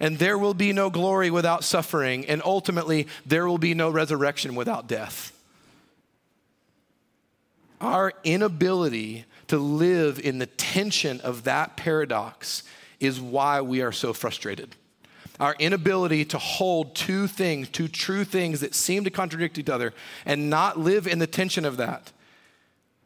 and 0.00 0.18
there 0.18 0.38
will 0.38 0.54
be 0.54 0.72
no 0.72 0.88
glory 0.88 1.30
without 1.30 1.64
suffering, 1.64 2.24
and 2.26 2.40
ultimately, 2.44 3.08
there 3.26 3.46
will 3.46 3.58
be 3.58 3.74
no 3.74 3.90
resurrection 3.90 4.54
without 4.54 4.86
death. 4.86 5.32
Our 7.80 8.14
inability 8.24 9.26
to 9.48 9.58
live 9.58 10.18
in 10.18 10.38
the 10.38 10.46
tension 10.46 11.20
of 11.20 11.44
that 11.44 11.76
paradox 11.76 12.62
is 13.00 13.20
why 13.20 13.60
we 13.60 13.82
are 13.82 13.92
so 13.92 14.14
frustrated 14.14 14.74
our 15.38 15.54
inability 15.58 16.24
to 16.26 16.38
hold 16.38 16.94
two 16.94 17.26
things, 17.26 17.68
two 17.68 17.88
true 17.88 18.24
things 18.24 18.60
that 18.60 18.74
seem 18.74 19.04
to 19.04 19.10
contradict 19.10 19.58
each 19.58 19.68
other, 19.68 19.92
and 20.24 20.50
not 20.50 20.78
live 20.78 21.06
in 21.06 21.18
the 21.18 21.26
tension 21.26 21.64
of 21.64 21.76
that. 21.76 22.12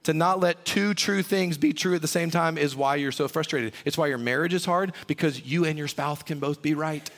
To 0.04 0.14
not 0.14 0.40
let 0.40 0.64
two 0.64 0.94
true 0.94 1.22
things 1.22 1.58
be 1.58 1.72
true 1.72 1.94
at 1.94 2.02
the 2.02 2.08
same 2.08 2.30
time 2.30 2.56
is 2.56 2.74
why 2.74 2.96
you're 2.96 3.12
so 3.12 3.28
frustrated. 3.28 3.74
It's 3.84 3.98
why 3.98 4.06
your 4.06 4.18
marriage 4.18 4.54
is 4.54 4.64
hard 4.64 4.94
because 5.06 5.44
you 5.44 5.66
and 5.66 5.78
your 5.78 5.88
spouse 5.88 6.22
can 6.22 6.38
both 6.38 6.62
be 6.62 6.74
right 6.74 7.08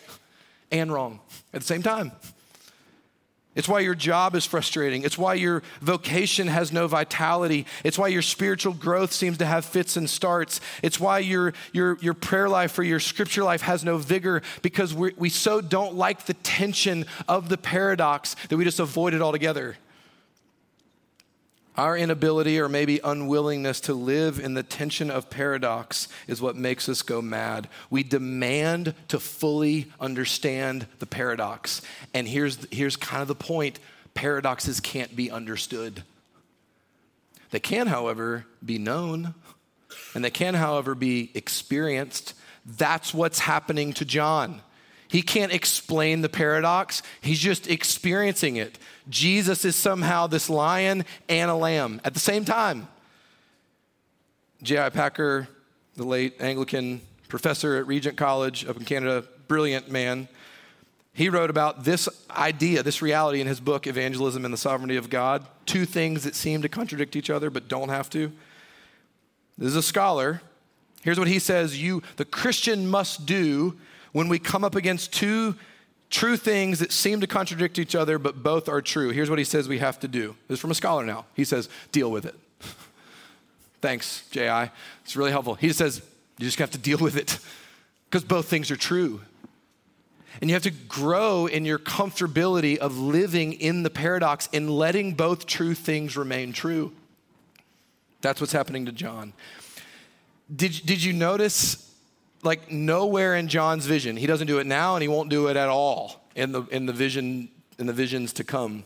and 0.72 0.92
wrong 0.92 1.20
at 1.52 1.60
the 1.60 1.66
same 1.66 1.82
time. 1.82 2.12
It's 3.54 3.68
why 3.68 3.80
your 3.80 3.94
job 3.94 4.34
is 4.34 4.46
frustrating. 4.46 5.02
It's 5.02 5.18
why 5.18 5.34
your 5.34 5.62
vocation 5.80 6.46
has 6.46 6.72
no 6.72 6.88
vitality. 6.88 7.66
It's 7.84 7.98
why 7.98 8.08
your 8.08 8.22
spiritual 8.22 8.72
growth 8.72 9.12
seems 9.12 9.38
to 9.38 9.46
have 9.46 9.66
fits 9.66 9.96
and 9.96 10.08
starts. 10.08 10.60
It's 10.82 10.98
why 10.98 11.18
your, 11.18 11.52
your, 11.72 11.98
your 12.00 12.14
prayer 12.14 12.48
life 12.48 12.78
or 12.78 12.82
your 12.82 13.00
scripture 13.00 13.44
life 13.44 13.60
has 13.62 13.84
no 13.84 13.98
vigor 13.98 14.42
because 14.62 14.94
we 14.94 15.12
we 15.16 15.28
so 15.28 15.60
don't 15.60 15.94
like 15.94 16.26
the 16.26 16.34
tension 16.34 17.04
of 17.28 17.48
the 17.48 17.58
paradox 17.58 18.36
that 18.48 18.56
we 18.56 18.64
just 18.64 18.80
avoid 18.80 19.14
it 19.14 19.22
altogether. 19.22 19.76
Our 21.76 21.96
inability 21.96 22.60
or 22.60 22.68
maybe 22.68 23.00
unwillingness 23.02 23.80
to 23.82 23.94
live 23.94 24.38
in 24.38 24.52
the 24.52 24.62
tension 24.62 25.10
of 25.10 25.30
paradox 25.30 26.06
is 26.26 26.42
what 26.42 26.54
makes 26.54 26.86
us 26.88 27.00
go 27.00 27.22
mad. 27.22 27.68
We 27.88 28.02
demand 28.02 28.94
to 29.08 29.18
fully 29.18 29.90
understand 29.98 30.86
the 30.98 31.06
paradox. 31.06 31.80
And 32.12 32.28
here's, 32.28 32.66
here's 32.70 32.96
kind 32.96 33.22
of 33.22 33.28
the 33.28 33.34
point 33.34 33.78
paradoxes 34.12 34.80
can't 34.80 35.16
be 35.16 35.30
understood. 35.30 36.02
They 37.50 37.60
can, 37.60 37.86
however, 37.86 38.44
be 38.64 38.78
known, 38.78 39.34
and 40.14 40.22
they 40.22 40.30
can, 40.30 40.54
however, 40.54 40.94
be 40.94 41.30
experienced. 41.34 42.34
That's 42.66 43.14
what's 43.14 43.38
happening 43.38 43.94
to 43.94 44.04
John. 44.04 44.60
He 45.08 45.22
can't 45.22 45.52
explain 45.52 46.22
the 46.22 46.28
paradox, 46.28 47.02
he's 47.20 47.38
just 47.38 47.68
experiencing 47.68 48.56
it. 48.56 48.78
Jesus 49.08 49.64
is 49.64 49.76
somehow 49.76 50.26
this 50.26 50.48
lion 50.48 51.04
and 51.28 51.50
a 51.50 51.54
lamb 51.54 52.00
at 52.04 52.14
the 52.14 52.20
same 52.20 52.44
time. 52.44 52.88
J.I. 54.62 54.90
Packer, 54.90 55.48
the 55.96 56.04
late 56.04 56.40
Anglican 56.40 57.00
professor 57.28 57.76
at 57.76 57.86
Regent 57.86 58.16
College 58.16 58.66
up 58.66 58.76
in 58.76 58.84
Canada, 58.84 59.24
brilliant 59.48 59.90
man, 59.90 60.28
he 61.14 61.28
wrote 61.28 61.50
about 61.50 61.84
this 61.84 62.08
idea, 62.30 62.82
this 62.82 63.02
reality 63.02 63.40
in 63.40 63.46
his 63.46 63.60
book, 63.60 63.86
Evangelism 63.86 64.44
and 64.44 64.54
the 64.54 64.58
Sovereignty 64.58 64.96
of 64.96 65.10
God. 65.10 65.46
Two 65.66 65.84
things 65.84 66.24
that 66.24 66.34
seem 66.34 66.62
to 66.62 66.68
contradict 66.68 67.16
each 67.16 67.28
other 67.28 67.50
but 67.50 67.68
don't 67.68 67.90
have 67.90 68.08
to. 68.10 68.32
This 69.58 69.68
is 69.68 69.76
a 69.76 69.82
scholar. 69.82 70.40
Here's 71.02 71.18
what 71.18 71.28
he 71.28 71.38
says 71.38 71.80
you, 71.80 72.02
the 72.16 72.24
Christian 72.24 72.88
must 72.88 73.26
do 73.26 73.76
when 74.12 74.28
we 74.28 74.38
come 74.38 74.64
up 74.64 74.74
against 74.74 75.12
two 75.12 75.54
true 76.12 76.36
things 76.36 76.78
that 76.78 76.92
seem 76.92 77.20
to 77.22 77.26
contradict 77.26 77.78
each 77.78 77.96
other, 77.96 78.18
but 78.18 78.42
both 78.42 78.68
are 78.68 78.82
true. 78.82 79.10
Here's 79.10 79.30
what 79.30 79.38
he 79.38 79.44
says 79.44 79.66
we 79.66 79.78
have 79.78 79.98
to 80.00 80.08
do. 80.08 80.36
This 80.46 80.56
is 80.56 80.60
from 80.60 80.70
a 80.70 80.74
scholar 80.74 81.04
now. 81.04 81.24
He 81.34 81.44
says, 81.44 81.68
deal 81.90 82.10
with 82.10 82.26
it. 82.26 82.34
Thanks, 83.80 84.28
J.I. 84.30 84.70
It's 85.04 85.16
really 85.16 85.32
helpful. 85.32 85.54
He 85.54 85.66
just 85.66 85.78
says, 85.78 86.02
you 86.38 86.44
just 86.44 86.58
have 86.58 86.70
to 86.72 86.78
deal 86.78 86.98
with 86.98 87.16
it 87.16 87.38
because 88.10 88.22
both 88.22 88.46
things 88.46 88.70
are 88.70 88.76
true. 88.76 89.22
And 90.40 90.48
you 90.48 90.54
have 90.54 90.62
to 90.62 90.70
grow 90.70 91.46
in 91.46 91.64
your 91.64 91.78
comfortability 91.78 92.76
of 92.76 92.98
living 92.98 93.54
in 93.54 93.82
the 93.82 93.90
paradox 93.90 94.48
and 94.52 94.70
letting 94.70 95.14
both 95.14 95.46
true 95.46 95.74
things 95.74 96.16
remain 96.16 96.52
true. 96.52 96.92
That's 98.20 98.40
what's 98.40 98.52
happening 98.52 98.86
to 98.86 98.92
John. 98.92 99.32
Did, 100.54 100.72
did 100.84 101.02
you 101.02 101.12
notice 101.12 101.91
like 102.42 102.70
nowhere 102.70 103.36
in 103.36 103.48
John's 103.48 103.86
vision. 103.86 104.16
He 104.16 104.26
doesn't 104.26 104.46
do 104.46 104.58
it 104.58 104.66
now 104.66 104.96
and 104.96 105.02
he 105.02 105.08
won't 105.08 105.28
do 105.28 105.48
it 105.48 105.56
at 105.56 105.68
all 105.68 106.24
in 106.34 106.52
the, 106.52 106.62
in 106.64 106.86
the 106.86 106.92
vision 106.92 107.48
in 107.78 107.86
the 107.86 107.92
visions 107.92 108.32
to 108.34 108.44
come 108.44 108.84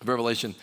of 0.00 0.08
Revelation. 0.08 0.54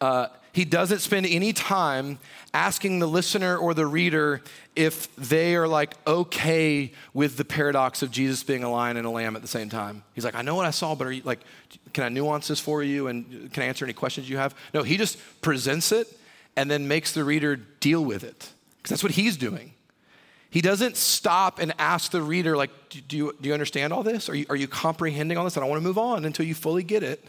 Uh, 0.00 0.28
he 0.52 0.64
doesn't 0.64 1.00
spend 1.00 1.26
any 1.26 1.52
time 1.52 2.18
asking 2.52 2.98
the 2.98 3.06
listener 3.06 3.56
or 3.56 3.74
the 3.74 3.86
reader 3.86 4.42
if 4.74 5.14
they 5.16 5.54
are 5.56 5.68
like 5.68 5.94
okay 6.06 6.92
with 7.14 7.36
the 7.36 7.44
paradox 7.44 8.02
of 8.02 8.10
Jesus 8.10 8.42
being 8.42 8.64
a 8.64 8.70
lion 8.70 8.96
and 8.96 9.06
a 9.06 9.10
lamb 9.10 9.36
at 9.36 9.42
the 9.42 9.48
same 9.48 9.68
time. 9.68 10.02
He's 10.14 10.24
like, 10.24 10.34
I 10.34 10.42
know 10.42 10.54
what 10.54 10.66
I 10.66 10.70
saw, 10.70 10.94
but 10.94 11.06
are 11.06 11.12
you 11.12 11.22
like, 11.24 11.40
can 11.92 12.04
I 12.04 12.08
nuance 12.08 12.48
this 12.48 12.60
for 12.60 12.82
you 12.82 13.08
and 13.08 13.52
can 13.52 13.62
I 13.62 13.66
answer 13.66 13.84
any 13.84 13.94
questions 13.94 14.28
you 14.28 14.36
have? 14.38 14.54
No, 14.74 14.82
he 14.82 14.96
just 14.96 15.18
presents 15.40 15.92
it 15.92 16.08
and 16.56 16.70
then 16.70 16.88
makes 16.88 17.12
the 17.12 17.24
reader 17.24 17.56
deal 17.56 18.04
with 18.04 18.24
it 18.24 18.50
because 18.78 18.90
that's 18.90 19.02
what 19.02 19.12
he's 19.12 19.36
doing. 19.36 19.74
He 20.50 20.62
doesn't 20.62 20.96
stop 20.96 21.58
and 21.58 21.74
ask 21.78 22.10
the 22.10 22.22
reader, 22.22 22.56
like, 22.56 22.70
do 22.88 23.16
you, 23.16 23.36
do 23.40 23.48
you 23.48 23.52
understand 23.52 23.92
all 23.92 24.02
this? 24.02 24.28
Are 24.28 24.34
you, 24.34 24.46
are 24.48 24.56
you 24.56 24.66
comprehending 24.66 25.36
all 25.36 25.44
this? 25.44 25.56
I 25.56 25.60
don't 25.60 25.68
want 25.68 25.82
to 25.82 25.86
move 25.86 25.98
on 25.98 26.24
until 26.24 26.46
you 26.46 26.54
fully 26.54 26.82
get 26.82 27.02
it. 27.02 27.22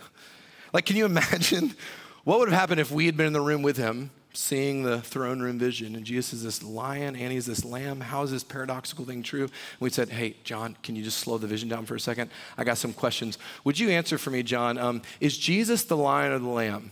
Like, 0.72 0.86
can 0.86 0.96
you 0.96 1.06
imagine 1.06 1.74
what 2.24 2.40
would 2.40 2.50
have 2.50 2.58
happened 2.58 2.80
if 2.80 2.92
we 2.92 3.08
had 3.08 3.18
been 3.18 3.28
in 3.28 3.34
the 3.34 3.42
room 3.42 3.62
with 3.62 3.76
him, 3.76 4.12
seeing 4.34 4.84
the 4.84 5.02
throne 5.02 5.42
room 5.42 5.60
vision, 5.60 5.96
and 5.96 6.06
Jesus 6.06 6.32
is 6.32 6.44
this 6.44 6.64
lion 6.64 7.18
and 7.18 7.34
he's 7.34 7.46
this 7.46 7.66
lamb? 7.66 8.00
How 8.00 8.24
is 8.24 8.32
this 8.32 8.44
paradoxical 8.44 9.04
thing 9.04 9.22
true? 9.22 9.44
And 9.44 9.52
we 9.82 9.90
said, 9.90 10.10
hey, 10.10 10.38
John, 10.46 10.78
can 10.82 10.96
you 10.96 11.04
just 11.04 11.18
slow 11.18 11.38
the 11.38 11.48
vision 11.48 11.68
down 11.68 11.86
for 11.86 11.96
a 11.96 12.00
second? 12.00 12.32
I 12.58 12.64
got 12.64 12.78
some 12.78 12.94
questions. 12.94 13.38
Would 13.66 13.80
you 13.80 13.90
answer 13.90 14.18
for 14.18 14.30
me, 14.30 14.44
John? 14.44 14.78
Um, 14.78 15.02
is 15.20 15.38
Jesus 15.38 15.84
the 15.84 15.98
lion 15.98 16.32
or 16.32 16.40
the 16.40 16.48
lamb? 16.48 16.92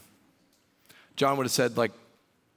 John 1.15 1.37
would 1.37 1.45
have 1.45 1.51
said, 1.51 1.77
like, 1.77 1.93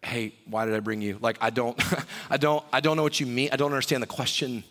hey, 0.03 0.35
why 0.47 0.65
did 0.65 0.75
I 0.75 0.81
bring 0.81 1.03
you? 1.03 1.19
Like, 1.21 1.39
I 1.41 1.51
don't, 1.51 1.81
I 2.31 2.37
don't, 2.37 2.65
I 2.73 2.81
don't 2.81 2.97
know 2.97 3.03
what 3.03 3.21
you 3.21 3.27
mean. 3.27 3.51
I 3.53 3.57
don't 3.57 3.73
understand 3.73 4.03
the 4.03 4.09
question. 4.09 4.65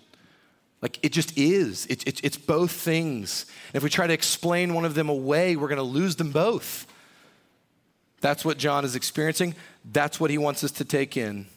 Like, 0.82 0.98
it 1.04 1.12
just 1.12 1.38
is. 1.38 1.86
It, 1.88 2.08
it, 2.08 2.24
it's 2.24 2.38
both 2.38 2.72
things. 2.72 3.46
And 3.68 3.76
if 3.76 3.84
we 3.84 3.90
try 3.90 4.08
to 4.08 4.14
explain 4.14 4.74
one 4.74 4.86
of 4.86 4.96
them 4.96 5.10
away, 5.10 5.56
we're 5.56 5.68
going 5.68 5.78
to 5.78 5.84
lose 5.84 6.16
them 6.16 6.32
both. 6.32 6.88
That's 8.22 8.44
what 8.44 8.58
John 8.58 8.86
is 8.86 8.96
experiencing. 8.96 9.56
That's 9.86 10.20
what 10.20 10.30
he 10.30 10.38
wants 10.38 10.64
us 10.64 10.72
to 10.72 10.86
take 10.86 11.16
in. 11.16 11.48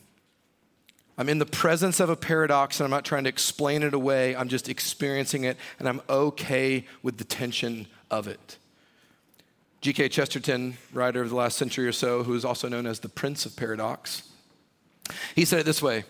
I'm 1.19 1.29
in 1.29 1.39
the 1.39 1.47
presence 1.47 2.01
of 2.01 2.09
a 2.09 2.17
paradox 2.17 2.81
and 2.81 2.85
I'm 2.85 2.91
not 2.91 3.05
trying 3.05 3.25
to 3.25 3.29
explain 3.29 3.83
it 3.83 3.95
away. 3.95 4.35
I'm 4.35 4.49
just 4.49 4.69
experiencing 4.69 5.45
it 5.45 5.57
and 5.79 5.89
I'm 5.89 6.01
okay 6.09 6.87
with 7.03 7.19
the 7.19 7.25
tension 7.25 7.87
of 8.11 8.29
it. 8.29 8.59
G.K. 9.83 10.09
Chesterton, 10.11 10.79
writer 10.93 11.23
of 11.23 11.31
the 11.31 11.35
last 11.35 11.59
century 11.59 11.89
or 11.89 11.93
so, 11.93 12.23
who 12.23 12.35
is 12.35 12.45
also 12.45 12.69
known 12.69 12.87
as 12.87 13.01
the 13.01 13.09
Prince 13.09 13.45
of 13.45 13.57
Paradox, 13.57 14.23
he 15.35 15.45
said 15.45 15.59
it 15.59 15.67
this 15.67 15.83
way 15.83 16.05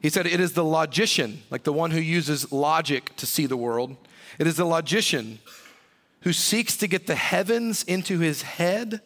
He 0.00 0.10
said, 0.10 0.26
It 0.26 0.40
is 0.40 0.52
the 0.52 0.64
logician, 0.64 1.42
like 1.48 1.62
the 1.62 1.72
one 1.72 1.92
who 1.92 2.00
uses 2.00 2.50
logic 2.52 3.14
to 3.16 3.26
see 3.26 3.46
the 3.46 3.56
world, 3.56 3.96
it 4.38 4.46
is 4.46 4.56
the 4.56 4.64
logician 4.64 5.38
who 6.22 6.32
seeks 6.32 6.76
to 6.76 6.88
get 6.88 7.06
the 7.06 7.14
heavens 7.14 7.84
into 7.84 8.18
his 8.18 8.42
head 8.42 9.00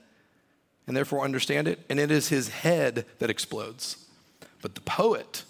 and 0.87 0.97
therefore 0.97 1.23
understand 1.23 1.69
it, 1.69 1.85
and 1.91 1.99
it 1.99 2.11
is 2.11 2.29
his 2.29 2.49
head 2.49 3.05
that 3.19 3.29
explodes. 3.29 4.07
But 4.63 4.75
the 4.75 4.81
poet 4.81 5.45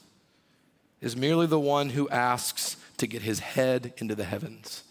is 1.01 1.17
merely 1.17 1.47
the 1.47 1.61
one 1.61 1.91
who 1.91 2.09
asks 2.09 2.77
to 2.97 3.07
get 3.07 3.23
his 3.23 3.41
head 3.41 3.93
into 3.99 4.15
the 4.15 4.25
heavens. 4.25 4.83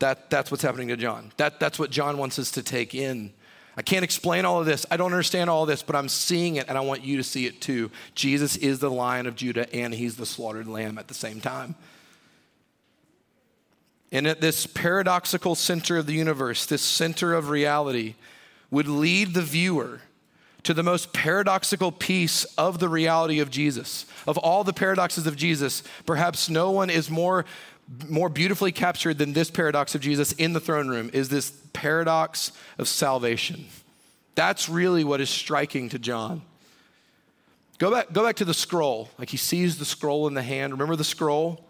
That, 0.00 0.30
that's 0.30 0.50
what's 0.50 0.62
happening 0.62 0.88
to 0.88 0.96
John. 0.96 1.32
That, 1.36 1.60
that's 1.60 1.78
what 1.78 1.90
John 1.90 2.18
wants 2.18 2.38
us 2.38 2.50
to 2.52 2.62
take 2.62 2.94
in. 2.94 3.32
I 3.76 3.82
can't 3.82 4.04
explain 4.04 4.44
all 4.44 4.60
of 4.60 4.66
this. 4.66 4.86
I 4.90 4.96
don't 4.96 5.12
understand 5.12 5.50
all 5.50 5.62
of 5.62 5.68
this, 5.68 5.82
but 5.82 5.96
I'm 5.96 6.08
seeing 6.08 6.56
it 6.56 6.68
and 6.68 6.78
I 6.78 6.80
want 6.80 7.04
you 7.04 7.16
to 7.16 7.24
see 7.24 7.46
it 7.46 7.60
too. 7.60 7.90
Jesus 8.14 8.56
is 8.56 8.78
the 8.78 8.90
lion 8.90 9.26
of 9.26 9.34
Judah 9.34 9.72
and 9.74 9.92
he's 9.92 10.16
the 10.16 10.26
slaughtered 10.26 10.68
lamb 10.68 10.96
at 10.98 11.08
the 11.08 11.14
same 11.14 11.40
time. 11.40 11.74
And 14.12 14.28
at 14.28 14.40
this 14.40 14.66
paradoxical 14.66 15.56
center 15.56 15.96
of 15.96 16.06
the 16.06 16.12
universe, 16.12 16.66
this 16.66 16.82
center 16.82 17.34
of 17.34 17.48
reality, 17.48 18.14
would 18.70 18.86
lead 18.86 19.34
the 19.34 19.42
viewer 19.42 20.02
to 20.62 20.72
the 20.72 20.82
most 20.82 21.12
paradoxical 21.12 21.92
piece 21.92 22.44
of 22.56 22.78
the 22.78 22.88
reality 22.88 23.40
of 23.40 23.50
Jesus. 23.50 24.06
Of 24.26 24.38
all 24.38 24.64
the 24.64 24.72
paradoxes 24.72 25.26
of 25.26 25.36
Jesus, 25.36 25.82
perhaps 26.06 26.48
no 26.48 26.70
one 26.70 26.90
is 26.90 27.10
more, 27.10 27.44
more 28.08 28.28
beautifully 28.28 28.72
captured 28.72 29.18
than 29.18 29.32
this 29.32 29.50
paradox 29.50 29.94
of 29.94 30.00
Jesus 30.00 30.32
in 30.32 30.52
the 30.52 30.60
throne 30.60 30.88
room, 30.88 31.10
is 31.12 31.28
this 31.28 31.52
paradox 31.72 32.52
of 32.78 32.88
salvation. 32.88 33.66
That's 34.34 34.68
really 34.68 35.04
what 35.04 35.20
is 35.20 35.30
striking 35.30 35.88
to 35.90 35.98
John. 35.98 36.42
Go 37.78 37.90
back, 37.90 38.12
go 38.12 38.24
back 38.24 38.36
to 38.36 38.44
the 38.44 38.54
scroll. 38.54 39.10
Like 39.18 39.30
he 39.30 39.36
sees 39.36 39.78
the 39.78 39.84
scroll 39.84 40.26
in 40.26 40.34
the 40.34 40.42
hand. 40.42 40.72
Remember 40.72 40.96
the 40.96 41.04
scroll? 41.04 41.64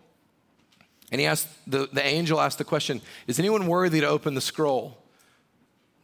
And 1.10 1.20
he 1.20 1.26
asked, 1.26 1.48
the, 1.66 1.88
the 1.92 2.04
angel 2.04 2.40
asked 2.40 2.58
the 2.58 2.64
question 2.64 3.00
Is 3.26 3.38
anyone 3.38 3.66
worthy 3.66 4.00
to 4.00 4.06
open 4.06 4.34
the 4.34 4.40
scroll? 4.40 4.98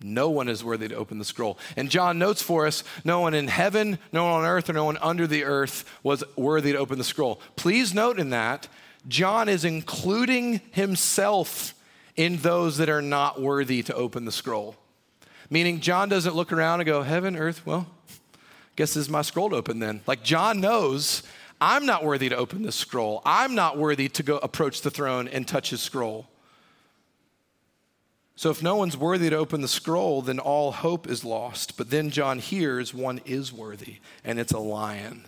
No 0.03 0.31
one 0.31 0.49
is 0.49 0.64
worthy 0.64 0.88
to 0.88 0.94
open 0.94 1.18
the 1.18 1.25
scroll. 1.27 1.59
And 1.77 1.90
John 1.90 2.18
notes 2.18 2.40
for 2.40 2.66
us 2.66 2.85
no 3.05 3.20
one 3.20 3.35
in 3.35 3.49
heaven, 3.49 3.99
no 4.12 4.25
one 4.25 4.33
on 4.33 4.44
earth, 4.44 4.70
or 4.70 4.73
no 4.73 4.87
one 4.87 4.96
under 4.99 5.27
the 5.27 5.44
earth 5.44 5.85
was 6.03 6.25
worthy 6.37 6.73
to 6.73 6.79
open 6.79 6.96
the 6.96 7.05
scroll. 7.05 7.40
Please 7.57 7.92
note 7.92 8.18
in 8.18 8.31
that, 8.31 8.68
John 9.09 9.49
is 9.49 9.65
including 9.65 10.61
himself 10.73 11.75
in 12.17 12.37
those 12.39 12.77
that 12.79 12.89
are 12.89 13.03
not 13.03 13.41
worthy 13.41 13.83
to 13.85 13.95
open 13.95 14.25
the 14.25 14.33
scroll. 14.33 14.77
Meaning, 15.49 15.81
John 15.81 16.09
doesn't 16.09 16.37
look 16.37 16.53
around 16.53 16.81
and 16.81 16.87
go, 16.87 17.03
Heaven, 17.03 17.37
earth, 17.37 17.65
well, 17.67 17.87
guess 18.77 18.95
this 18.95 19.05
is 19.05 19.09
my 19.09 19.23
scroll 19.23 19.51
to 19.51 19.57
open 19.57 19.79
then. 19.79 20.01
Like, 20.07 20.23
John 20.23 20.61
knows 20.61 21.23
I'm 21.61 21.85
not 21.85 22.05
worthy 22.05 22.29
to 22.31 22.37
open 22.37 22.63
this 22.63 22.77
scroll. 22.77 23.21
I'm 23.25 23.55
not 23.55 23.77
worthy 23.77 24.09
to 24.09 24.23
go 24.23 24.39
approach 24.39 24.81
the 24.81 24.91
throne 24.91 25.29
and 25.29 25.47
touch 25.47 25.71
his 25.71 25.83
scroll. 25.83 26.27
So 28.37 28.49
if 28.49 28.63
no 28.63 28.77
one's 28.77 28.97
worthy 28.97 29.29
to 29.29 29.37
open 29.37 29.61
the 29.61 29.69
scroll, 29.69 30.23
then 30.23 30.39
all 30.39 30.73
hope 30.73 31.07
is 31.07 31.27
lost. 31.27 31.77
But 31.77 31.91
then 31.91 32.09
John 32.09 32.39
hears 32.39 32.95
one 32.95 33.21
is 33.27 33.53
worthy, 33.53 33.97
and 34.25 34.39
it's 34.39 34.53
a 34.53 34.59
lion. 34.59 35.25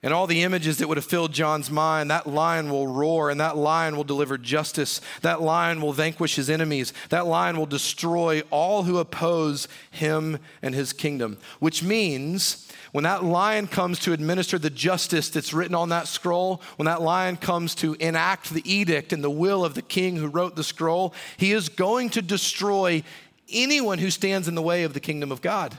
And 0.00 0.14
all 0.14 0.28
the 0.28 0.42
images 0.44 0.78
that 0.78 0.86
would 0.86 0.96
have 0.96 1.04
filled 1.04 1.32
John's 1.32 1.72
mind, 1.72 2.10
that 2.10 2.28
lion 2.28 2.70
will 2.70 2.86
roar 2.86 3.30
and 3.30 3.40
that 3.40 3.56
lion 3.56 3.96
will 3.96 4.04
deliver 4.04 4.38
justice. 4.38 5.00
That 5.22 5.42
lion 5.42 5.80
will 5.80 5.92
vanquish 5.92 6.36
his 6.36 6.48
enemies. 6.48 6.92
That 7.08 7.26
lion 7.26 7.56
will 7.56 7.66
destroy 7.66 8.42
all 8.50 8.84
who 8.84 8.98
oppose 8.98 9.66
him 9.90 10.38
and 10.62 10.72
his 10.72 10.92
kingdom. 10.92 11.36
Which 11.58 11.82
means 11.82 12.70
when 12.92 13.02
that 13.04 13.24
lion 13.24 13.66
comes 13.66 13.98
to 14.00 14.12
administer 14.12 14.56
the 14.56 14.70
justice 14.70 15.30
that's 15.30 15.52
written 15.52 15.74
on 15.74 15.88
that 15.88 16.06
scroll, 16.06 16.62
when 16.76 16.86
that 16.86 17.02
lion 17.02 17.36
comes 17.36 17.74
to 17.76 17.94
enact 17.94 18.50
the 18.50 18.72
edict 18.72 19.12
and 19.12 19.24
the 19.24 19.30
will 19.30 19.64
of 19.64 19.74
the 19.74 19.82
king 19.82 20.14
who 20.14 20.28
wrote 20.28 20.54
the 20.54 20.62
scroll, 20.62 21.12
he 21.36 21.50
is 21.50 21.68
going 21.68 22.10
to 22.10 22.22
destroy 22.22 23.02
anyone 23.48 23.98
who 23.98 24.10
stands 24.12 24.46
in 24.46 24.54
the 24.54 24.62
way 24.62 24.84
of 24.84 24.94
the 24.94 25.00
kingdom 25.00 25.32
of 25.32 25.42
God 25.42 25.76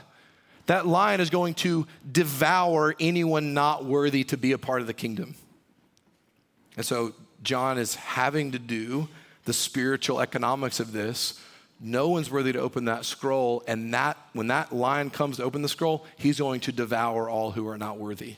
that 0.70 0.86
lion 0.86 1.20
is 1.20 1.30
going 1.30 1.52
to 1.52 1.84
devour 2.12 2.94
anyone 3.00 3.54
not 3.54 3.84
worthy 3.84 4.22
to 4.22 4.36
be 4.36 4.52
a 4.52 4.58
part 4.58 4.80
of 4.80 4.86
the 4.86 4.94
kingdom. 4.94 5.34
And 6.76 6.86
so 6.86 7.12
John 7.42 7.76
is 7.76 7.96
having 7.96 8.52
to 8.52 8.58
do 8.60 9.08
the 9.46 9.52
spiritual 9.52 10.20
economics 10.20 10.78
of 10.78 10.92
this. 10.92 11.40
No 11.80 12.08
one's 12.10 12.30
worthy 12.30 12.52
to 12.52 12.60
open 12.60 12.84
that 12.84 13.04
scroll, 13.04 13.64
and 13.66 13.92
that 13.94 14.16
when 14.32 14.46
that 14.46 14.72
lion 14.72 15.10
comes 15.10 15.38
to 15.38 15.42
open 15.42 15.62
the 15.62 15.68
scroll, 15.68 16.06
he's 16.16 16.38
going 16.38 16.60
to 16.60 16.70
devour 16.70 17.28
all 17.28 17.50
who 17.50 17.66
are 17.66 17.76
not 17.76 17.98
worthy. 17.98 18.36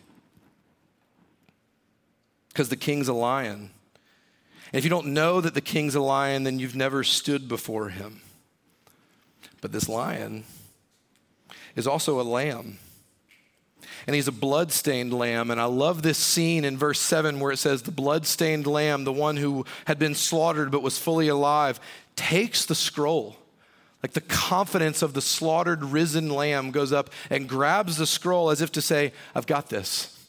Because 2.49 2.71
the 2.71 2.77
king's 2.77 3.09
a 3.09 3.12
lion. 3.12 3.68
And 4.73 4.79
if 4.79 4.85
you 4.85 4.90
don't 4.90 5.09
know 5.09 5.42
that 5.42 5.53
the 5.53 5.61
king's 5.61 5.95
a 5.95 6.01
lion, 6.01 6.45
then 6.45 6.59
you've 6.59 6.77
never 6.77 7.05
stood 7.05 7.47
before 7.47 7.90
him. 7.90 8.23
But 9.61 9.71
this 9.71 9.87
lion, 9.87 10.45
is 11.77 11.87
also 11.87 12.21
a 12.21 12.23
lamb. 12.23 12.79
And 14.07 14.17
he's 14.17 14.29
a 14.29 14.33
blood-stained 14.33 15.13
lamb. 15.13 15.51
And 15.51 15.61
I 15.61 15.65
love 15.65 16.03
this 16.03 16.19
scene 16.19 16.65
in 16.65 16.77
verse 16.77 17.01
7 17.01 17.39
where 17.39 17.53
it 17.53 17.59
says, 17.59 17.83
The 17.83 17.91
blood-stained 17.91 18.67
lamb, 18.67 19.05
the 19.05 19.13
one 19.13 19.37
who 19.37 19.65
had 19.87 19.99
been 19.99 20.15
slaughtered 20.15 20.71
but 20.71 20.83
was 20.83 20.99
fully 20.99 21.29
alive, 21.29 21.79
takes 22.17 22.65
the 22.65 22.75
scroll. 22.75 23.37
Like 24.03 24.13
the 24.13 24.21
confidence 24.21 25.03
of 25.03 25.15
the 25.15 25.23
slaughtered, 25.23 25.85
risen 25.85 26.29
lamb 26.31 26.73
goes 26.73 26.93
up 26.93 27.11
and 27.31 27.49
grabs 27.49 27.97
the 27.97 28.07
scroll 28.07 28.51
as 28.51 28.61
if 28.61 28.73
to 28.73 28.83
say, 28.83 29.13
I've 29.35 29.47
got 29.47 29.69
this. 29.69 30.22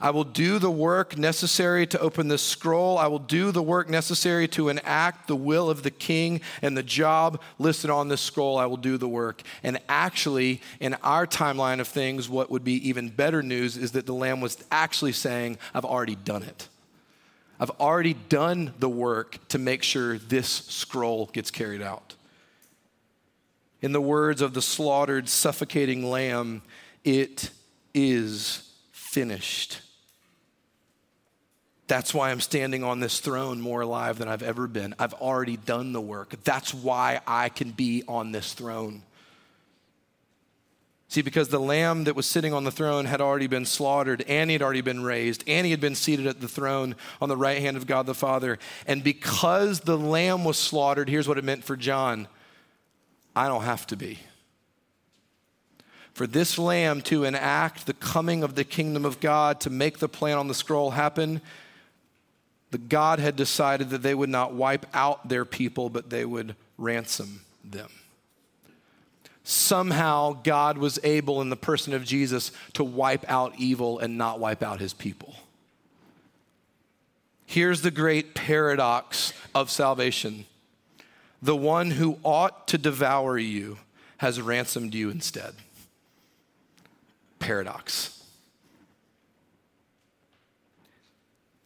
I 0.00 0.10
will 0.10 0.24
do 0.24 0.58
the 0.58 0.70
work 0.70 1.16
necessary 1.16 1.86
to 1.88 1.98
open 1.98 2.28
this 2.28 2.42
scroll. 2.42 2.98
I 2.98 3.06
will 3.06 3.18
do 3.18 3.50
the 3.50 3.62
work 3.62 3.88
necessary 3.88 4.48
to 4.48 4.68
enact 4.68 5.28
the 5.28 5.36
will 5.36 5.70
of 5.70 5.82
the 5.82 5.90
king 5.90 6.40
and 6.62 6.76
the 6.76 6.82
job 6.82 7.40
listed 7.58 7.90
on 7.90 8.08
this 8.08 8.20
scroll. 8.20 8.58
I 8.58 8.66
will 8.66 8.76
do 8.76 8.98
the 8.98 9.08
work. 9.08 9.42
And 9.62 9.78
actually, 9.88 10.60
in 10.80 10.94
our 11.02 11.26
timeline 11.26 11.80
of 11.80 11.88
things, 11.88 12.28
what 12.28 12.50
would 12.50 12.64
be 12.64 12.88
even 12.88 13.10
better 13.10 13.42
news 13.42 13.76
is 13.76 13.92
that 13.92 14.06
the 14.06 14.14
Lamb 14.14 14.40
was 14.40 14.62
actually 14.70 15.12
saying, 15.12 15.58
I've 15.74 15.84
already 15.84 16.16
done 16.16 16.42
it. 16.42 16.68
I've 17.60 17.70
already 17.80 18.14
done 18.14 18.74
the 18.78 18.88
work 18.88 19.38
to 19.48 19.58
make 19.58 19.82
sure 19.82 20.18
this 20.18 20.48
scroll 20.48 21.26
gets 21.26 21.50
carried 21.50 21.82
out. 21.82 22.14
In 23.80 23.92
the 23.92 24.00
words 24.00 24.40
of 24.40 24.54
the 24.54 24.62
slaughtered, 24.62 25.28
suffocating 25.28 26.04
lamb, 26.10 26.62
it 27.04 27.50
is 27.92 28.63
finished. 29.14 29.80
That's 31.86 32.12
why 32.12 32.32
I'm 32.32 32.40
standing 32.40 32.82
on 32.82 32.98
this 32.98 33.20
throne 33.20 33.60
more 33.60 33.82
alive 33.82 34.18
than 34.18 34.26
I've 34.26 34.42
ever 34.42 34.66
been. 34.66 34.92
I've 34.98 35.14
already 35.14 35.56
done 35.56 35.92
the 35.92 36.00
work. 36.00 36.34
That's 36.42 36.74
why 36.74 37.20
I 37.24 37.48
can 37.48 37.70
be 37.70 38.02
on 38.08 38.32
this 38.32 38.54
throne. 38.54 39.02
See, 41.06 41.22
because 41.22 41.48
the 41.48 41.60
lamb 41.60 42.04
that 42.04 42.16
was 42.16 42.26
sitting 42.26 42.52
on 42.52 42.64
the 42.64 42.72
throne 42.72 43.04
had 43.04 43.20
already 43.20 43.46
been 43.46 43.66
slaughtered, 43.66 44.22
and 44.22 44.50
he 44.50 44.54
had 44.54 44.62
already 44.62 44.80
been 44.80 45.04
raised, 45.04 45.44
and 45.46 45.64
he 45.64 45.70
had 45.70 45.80
been 45.80 45.94
seated 45.94 46.26
at 46.26 46.40
the 46.40 46.48
throne 46.48 46.96
on 47.22 47.28
the 47.28 47.36
right 47.36 47.60
hand 47.60 47.76
of 47.76 47.86
God 47.86 48.06
the 48.06 48.14
Father. 48.14 48.58
And 48.84 49.04
because 49.04 49.78
the 49.80 49.96
lamb 49.96 50.44
was 50.44 50.58
slaughtered, 50.58 51.08
here's 51.08 51.28
what 51.28 51.38
it 51.38 51.44
meant 51.44 51.62
for 51.62 51.76
John 51.76 52.26
I 53.36 53.46
don't 53.46 53.62
have 53.62 53.86
to 53.88 53.96
be. 53.96 54.18
For 56.14 56.28
this 56.28 56.58
lamb 56.58 57.02
to 57.02 57.24
enact 57.24 57.86
the 57.86 57.92
coming 57.92 58.44
of 58.44 58.54
the 58.54 58.64
kingdom 58.64 59.04
of 59.04 59.20
God, 59.20 59.60
to 59.60 59.70
make 59.70 59.98
the 59.98 60.08
plan 60.08 60.38
on 60.38 60.46
the 60.46 60.54
scroll 60.54 60.92
happen, 60.92 61.40
the 62.70 62.78
God 62.78 63.18
had 63.18 63.36
decided 63.36 63.90
that 63.90 64.02
they 64.02 64.14
would 64.14 64.28
not 64.28 64.54
wipe 64.54 64.86
out 64.94 65.28
their 65.28 65.44
people, 65.44 65.90
but 65.90 66.10
they 66.10 66.24
would 66.24 66.54
ransom 66.78 67.40
them. 67.64 67.90
Somehow, 69.42 70.40
God 70.42 70.78
was 70.78 70.98
able, 71.02 71.42
in 71.42 71.50
the 71.50 71.56
person 71.56 71.92
of 71.92 72.04
Jesus, 72.04 72.52
to 72.72 72.84
wipe 72.84 73.28
out 73.28 73.52
evil 73.58 73.98
and 73.98 74.16
not 74.16 74.40
wipe 74.40 74.62
out 74.62 74.80
his 74.80 74.94
people. 74.94 75.34
Here's 77.44 77.82
the 77.82 77.90
great 77.90 78.34
paradox 78.34 79.32
of 79.54 79.70
salvation 79.70 80.46
the 81.42 81.56
one 81.56 81.90
who 81.90 82.18
ought 82.24 82.66
to 82.68 82.78
devour 82.78 83.36
you 83.36 83.78
has 84.16 84.40
ransomed 84.40 84.94
you 84.94 85.10
instead. 85.10 85.54
Paradox. 87.44 88.24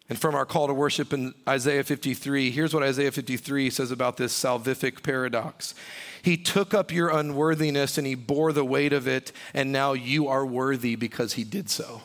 And 0.09 0.19
from 0.19 0.35
our 0.35 0.45
call 0.45 0.67
to 0.67 0.75
worship 0.75 1.13
in 1.13 1.35
Isaiah 1.49 1.85
53, 1.85 2.51
here's 2.51 2.75
what 2.75 2.83
Isaiah 2.83 3.13
53 3.13 3.71
says 3.71 3.93
about 3.93 4.17
this 4.17 4.33
salvific 4.33 5.05
paradox. 5.05 5.77
He 6.21 6.37
took 6.37 6.75
up 6.75 6.91
your 6.91 7.11
unworthiness 7.11 7.97
and 7.97 8.09
he 8.09 8.17
bore 8.17 8.53
the 8.53 8.65
weight 8.65 8.93
of 8.93 9.07
it, 9.07 9.31
and 9.55 9.71
now 9.71 9.93
you 9.93 10.27
are 10.27 10.45
worthy 10.45 10.97
because 10.97 11.35
he 11.35 11.45
did 11.45 11.71
so. 11.71 12.03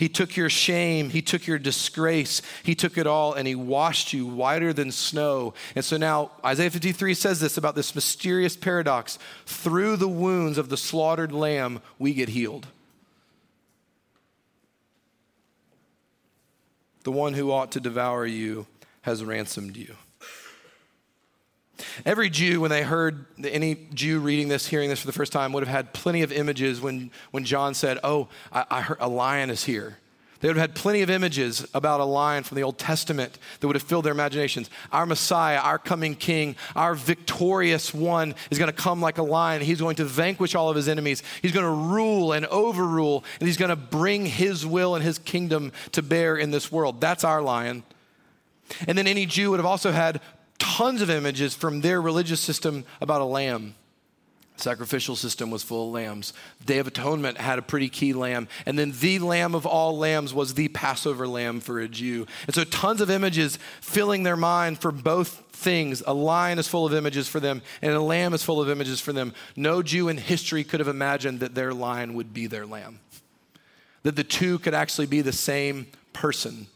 He 0.00 0.08
took 0.08 0.34
your 0.34 0.48
shame, 0.48 1.10
He 1.10 1.20
took 1.20 1.46
your 1.46 1.58
disgrace, 1.58 2.40
He 2.62 2.74
took 2.74 2.96
it 2.96 3.06
all, 3.06 3.34
and 3.34 3.46
He 3.46 3.54
washed 3.54 4.14
you 4.14 4.24
whiter 4.24 4.72
than 4.72 4.92
snow. 4.92 5.52
And 5.76 5.84
so 5.84 5.98
now, 5.98 6.30
Isaiah 6.42 6.70
53 6.70 7.12
says 7.12 7.38
this 7.38 7.58
about 7.58 7.74
this 7.74 7.94
mysterious 7.94 8.56
paradox 8.56 9.18
through 9.44 9.96
the 9.96 10.08
wounds 10.08 10.56
of 10.56 10.70
the 10.70 10.78
slaughtered 10.78 11.32
lamb, 11.32 11.82
we 11.98 12.14
get 12.14 12.30
healed. 12.30 12.68
The 17.04 17.12
one 17.12 17.34
who 17.34 17.52
ought 17.52 17.72
to 17.72 17.80
devour 17.80 18.24
you 18.24 18.66
has 19.02 19.22
ransomed 19.22 19.76
you. 19.76 19.96
Every 22.04 22.30
Jew, 22.30 22.60
when 22.60 22.70
they 22.70 22.82
heard 22.82 23.26
any 23.44 23.74
Jew 23.94 24.20
reading 24.20 24.48
this, 24.48 24.66
hearing 24.66 24.88
this 24.88 25.00
for 25.00 25.06
the 25.06 25.12
first 25.12 25.32
time, 25.32 25.52
would 25.52 25.66
have 25.66 25.74
had 25.74 25.92
plenty 25.92 26.22
of 26.22 26.32
images 26.32 26.80
when, 26.80 27.10
when 27.30 27.44
John 27.44 27.74
said, 27.74 27.98
Oh, 28.02 28.28
I, 28.52 28.64
I 28.70 28.80
heard 28.82 28.98
a 29.00 29.08
lion 29.08 29.50
is 29.50 29.64
here. 29.64 29.98
They 30.40 30.48
would 30.48 30.56
have 30.56 30.70
had 30.70 30.74
plenty 30.74 31.02
of 31.02 31.10
images 31.10 31.66
about 31.74 32.00
a 32.00 32.04
lion 32.04 32.44
from 32.44 32.56
the 32.56 32.62
Old 32.62 32.78
Testament 32.78 33.38
that 33.60 33.66
would 33.66 33.76
have 33.76 33.82
filled 33.82 34.06
their 34.06 34.12
imaginations. 34.12 34.70
Our 34.90 35.04
Messiah, 35.04 35.58
our 35.58 35.78
coming 35.78 36.14
King, 36.14 36.56
our 36.74 36.94
victorious 36.94 37.92
one 37.92 38.34
is 38.50 38.58
going 38.58 38.70
to 38.70 38.76
come 38.76 39.02
like 39.02 39.18
a 39.18 39.22
lion. 39.22 39.60
He's 39.60 39.80
going 39.80 39.96
to 39.96 40.06
vanquish 40.06 40.54
all 40.54 40.70
of 40.70 40.76
his 40.76 40.88
enemies. 40.88 41.22
He's 41.42 41.52
going 41.52 41.66
to 41.66 41.92
rule 41.92 42.32
and 42.32 42.46
overrule, 42.46 43.22
and 43.38 43.46
he's 43.46 43.58
going 43.58 43.68
to 43.68 43.76
bring 43.76 44.24
his 44.24 44.64
will 44.64 44.94
and 44.94 45.04
his 45.04 45.18
kingdom 45.18 45.72
to 45.92 46.00
bear 46.00 46.38
in 46.38 46.50
this 46.50 46.72
world. 46.72 47.02
That's 47.02 47.22
our 47.22 47.42
lion. 47.42 47.82
And 48.88 48.96
then 48.96 49.06
any 49.06 49.26
Jew 49.26 49.50
would 49.50 49.58
have 49.58 49.66
also 49.66 49.92
had 49.92 50.22
tons 50.60 51.02
of 51.02 51.10
images 51.10 51.54
from 51.54 51.80
their 51.80 52.00
religious 52.00 52.40
system 52.40 52.84
about 53.00 53.20
a 53.20 53.24
lamb. 53.24 53.74
sacrificial 54.56 55.16
system 55.16 55.50
was 55.50 55.62
full 55.62 55.88
of 55.88 55.94
lambs. 55.94 56.34
Day 56.64 56.78
of 56.78 56.86
Atonement 56.86 57.38
had 57.38 57.58
a 57.58 57.62
pretty 57.62 57.88
key 57.88 58.12
lamb. 58.12 58.46
And 58.66 58.78
then 58.78 58.92
the 59.00 59.18
lamb 59.18 59.54
of 59.54 59.64
all 59.66 59.96
lambs 59.96 60.34
was 60.34 60.52
the 60.52 60.68
Passover 60.68 61.26
lamb 61.26 61.60
for 61.60 61.80
a 61.80 61.88
Jew. 61.88 62.26
And 62.46 62.54
so 62.54 62.64
tons 62.64 63.00
of 63.00 63.10
images 63.10 63.58
filling 63.80 64.22
their 64.22 64.36
mind 64.36 64.78
for 64.78 64.92
both 64.92 65.42
things. 65.50 66.02
A 66.06 66.14
lion 66.14 66.58
is 66.58 66.68
full 66.68 66.86
of 66.86 66.94
images 66.94 67.28
for 67.28 67.40
them, 67.40 67.62
and 67.80 67.92
a 67.92 68.00
lamb 68.00 68.34
is 68.34 68.42
full 68.42 68.60
of 68.60 68.68
images 68.68 69.00
for 69.00 69.12
them. 69.12 69.32
No 69.56 69.82
Jew 69.82 70.08
in 70.08 70.18
history 70.18 70.64
could 70.64 70.80
have 70.80 70.88
imagined 70.88 71.40
that 71.40 71.54
their 71.54 71.72
lion 71.72 72.14
would 72.14 72.34
be 72.34 72.46
their 72.46 72.66
lamb, 72.66 73.00
that 74.02 74.16
the 74.16 74.24
two 74.24 74.58
could 74.58 74.74
actually 74.74 75.06
be 75.06 75.20
the 75.22 75.32
same 75.32 75.86
person. 76.12 76.66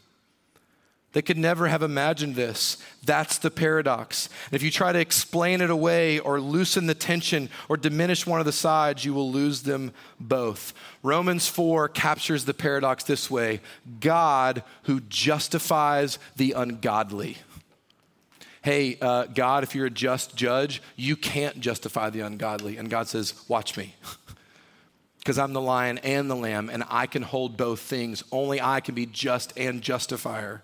They 1.14 1.22
could 1.22 1.38
never 1.38 1.68
have 1.68 1.82
imagined 1.82 2.34
this. 2.34 2.76
That's 3.04 3.38
the 3.38 3.50
paradox. 3.50 4.28
And 4.46 4.54
if 4.54 4.64
you 4.64 4.70
try 4.72 4.92
to 4.92 4.98
explain 4.98 5.60
it 5.60 5.70
away 5.70 6.18
or 6.18 6.40
loosen 6.40 6.86
the 6.86 6.94
tension 6.94 7.50
or 7.68 7.76
diminish 7.76 8.26
one 8.26 8.40
of 8.40 8.46
the 8.46 8.52
sides, 8.52 9.04
you 9.04 9.14
will 9.14 9.30
lose 9.30 9.62
them 9.62 9.92
both. 10.18 10.74
Romans 11.04 11.48
4 11.48 11.88
captures 11.88 12.44
the 12.44 12.52
paradox 12.52 13.04
this 13.04 13.30
way 13.30 13.60
God 14.00 14.64
who 14.82 15.00
justifies 15.08 16.18
the 16.34 16.50
ungodly. 16.52 17.38
Hey, 18.62 18.98
uh, 19.00 19.26
God, 19.26 19.62
if 19.62 19.74
you're 19.76 19.86
a 19.86 19.90
just 19.90 20.34
judge, 20.34 20.82
you 20.96 21.14
can't 21.14 21.60
justify 21.60 22.10
the 22.10 22.20
ungodly. 22.20 22.76
And 22.76 22.90
God 22.90 23.06
says, 23.06 23.34
Watch 23.48 23.76
me. 23.76 23.94
Because 25.18 25.38
I'm 25.38 25.54
the 25.54 25.60
lion 25.62 25.96
and 26.02 26.30
the 26.30 26.36
lamb, 26.36 26.68
and 26.68 26.84
I 26.90 27.06
can 27.06 27.22
hold 27.22 27.56
both 27.56 27.80
things. 27.80 28.22
Only 28.30 28.60
I 28.60 28.80
can 28.80 28.94
be 28.94 29.06
just 29.06 29.54
and 29.56 29.80
justifier. 29.80 30.60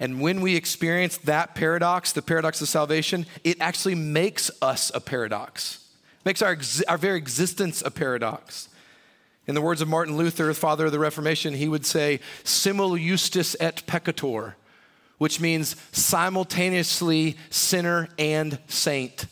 And 0.00 0.20
when 0.20 0.40
we 0.40 0.56
experience 0.56 1.16
that 1.18 1.54
paradox, 1.54 2.12
the 2.12 2.22
paradox 2.22 2.60
of 2.60 2.68
salvation, 2.68 3.26
it 3.44 3.56
actually 3.60 3.94
makes 3.94 4.50
us 4.60 4.90
a 4.94 5.00
paradox. 5.00 5.84
Makes 6.24 6.42
our, 6.42 6.58
our 6.88 6.98
very 6.98 7.18
existence 7.18 7.82
a 7.84 7.90
paradox. 7.90 8.68
In 9.46 9.54
the 9.54 9.60
words 9.60 9.82
of 9.82 9.88
Martin 9.88 10.16
Luther, 10.16 10.52
father 10.54 10.86
of 10.86 10.92
the 10.92 10.98
Reformation, 10.98 11.54
he 11.54 11.68
would 11.68 11.84
say, 11.84 12.20
simul 12.44 12.96
justus 12.96 13.54
et 13.60 13.82
peccator, 13.86 14.54
which 15.18 15.38
means 15.38 15.76
simultaneously 15.92 17.36
sinner 17.50 18.08
and 18.18 18.58
saint. 18.68 19.26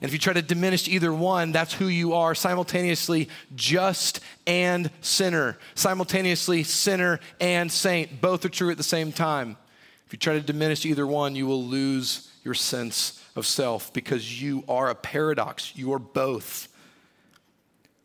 And 0.00 0.08
if 0.08 0.12
you 0.12 0.18
try 0.18 0.32
to 0.32 0.42
diminish 0.42 0.88
either 0.88 1.12
one, 1.12 1.52
that's 1.52 1.72
who 1.72 1.86
you 1.86 2.14
are 2.14 2.34
simultaneously 2.34 3.28
just 3.54 4.20
and 4.46 4.90
sinner, 5.00 5.58
simultaneously 5.74 6.62
sinner 6.64 7.20
and 7.40 7.70
saint. 7.70 8.20
Both 8.20 8.44
are 8.44 8.50
true 8.50 8.70
at 8.70 8.76
the 8.76 8.82
same 8.82 9.12
time. 9.12 9.56
If 10.06 10.12
you 10.12 10.18
try 10.18 10.34
to 10.34 10.40
diminish 10.40 10.84
either 10.86 11.06
one, 11.06 11.34
you 11.34 11.46
will 11.46 11.64
lose 11.64 12.30
your 12.44 12.54
sense 12.54 13.22
of 13.34 13.46
self 13.46 13.92
because 13.92 14.40
you 14.40 14.64
are 14.68 14.88
a 14.88 14.94
paradox. 14.94 15.74
You 15.76 15.92
are 15.92 15.98
both. 15.98 16.68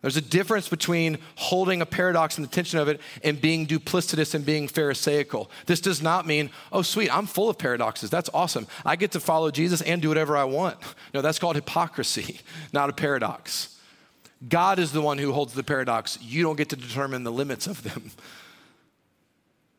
There's 0.02 0.18
a 0.18 0.22
difference 0.22 0.68
between 0.68 1.20
holding 1.36 1.82
a 1.82 1.86
paradox 1.86 2.38
and 2.38 2.48
the 2.48 2.52
tension 2.52 2.80
of 2.80 2.88
it 2.88 3.00
and 3.24 3.40
being 3.40 3.68
duplicitous 3.68 4.34
and 4.34 4.44
being 4.44 4.68
Pharisaical. 4.68 5.52
This 5.68 5.80
does 5.80 6.02
not 6.02 6.26
mean, 6.26 6.50
oh, 6.72 6.82
sweet, 6.82 7.16
I'm 7.16 7.28
full 7.28 7.50
of 7.50 7.60
paradoxes. 7.60 8.10
That's 8.10 8.30
awesome. 8.34 8.66
I 8.84 8.96
get 8.96 9.12
to 9.12 9.20
follow 9.20 9.52
Jesus 9.52 9.82
and 9.82 10.02
do 10.02 10.08
whatever 10.10 10.36
I 10.36 10.46
want. 10.46 10.78
No, 11.14 11.22
that's 11.22 11.38
called 11.38 11.56
hypocrisy, 11.56 12.40
not 12.74 12.90
a 12.90 12.94
paradox. 12.94 13.78
God 14.48 14.80
is 14.80 14.92
the 14.92 15.02
one 15.02 15.20
who 15.20 15.34
holds 15.34 15.54
the 15.54 15.64
paradox. 15.64 16.18
You 16.20 16.42
don't 16.42 16.56
get 16.56 16.70
to 16.70 16.76
determine 16.76 17.24
the 17.24 17.32
limits 17.32 17.68
of 17.68 17.84
them. 17.84 18.12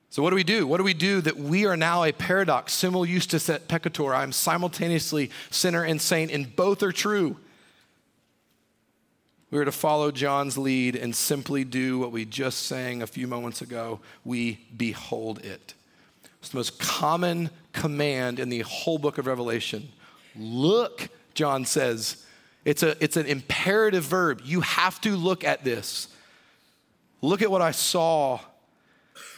So, 0.09 0.23
what 0.23 0.31
do 0.31 0.37
we 0.37 0.45
do? 0.45 0.67
What 0.67 0.77
do 0.77 0.85
we 0.85 0.95
do 0.95 1.21
that 1.23 1.37
we 1.37 1.67
are 1.67 1.77
now 1.77 2.05
a 2.05 2.13
paradox? 2.13 2.75
Simul 2.75 3.07
justus 3.07 3.49
et 3.49 3.67
peccator. 3.67 4.15
I'm 4.15 4.31
simultaneously 4.31 5.31
sinner 5.51 5.83
and 5.83 6.01
saint, 6.01 6.31
and 6.31 6.55
both 6.55 6.83
are 6.83 6.93
true. 6.93 7.39
We 9.53 9.59
are 9.59 9.67
to 9.67 9.71
follow 9.71 10.11
John's 10.11 10.57
lead 10.57 10.97
and 10.97 11.15
simply 11.15 11.63
do 11.63 11.99
what 11.99 12.11
we 12.11 12.25
just 12.25 12.61
sang 12.61 13.03
a 13.03 13.07
few 13.07 13.29
moments 13.29 13.61
ago. 13.61 14.01
We 14.25 14.61
behold 14.75 15.45
it. 15.45 15.75
It's 16.41 16.49
the 16.49 16.57
most 16.57 16.79
common 16.79 17.51
command 17.75 18.41
in 18.41 18.49
the 18.49 18.61
whole 18.61 18.97
book 18.97 19.19
of 19.19 19.27
Revelation. 19.27 19.91
Look, 20.35 21.11
John 21.35 21.67
says. 21.67 22.25
It's, 22.65 22.83
a, 22.83 22.97
it's 23.05 23.19
an 23.19 23.27
imperative 23.27 24.05
verb. 24.05 24.41
You 24.43 24.63
have 24.63 24.99
to 25.03 25.17
look 25.17 25.45
at 25.45 25.65
this. 25.65 26.09
Look 27.21 27.43
at 27.43 27.51
what 27.51 27.61
I 27.61 27.73
saw 27.73 28.41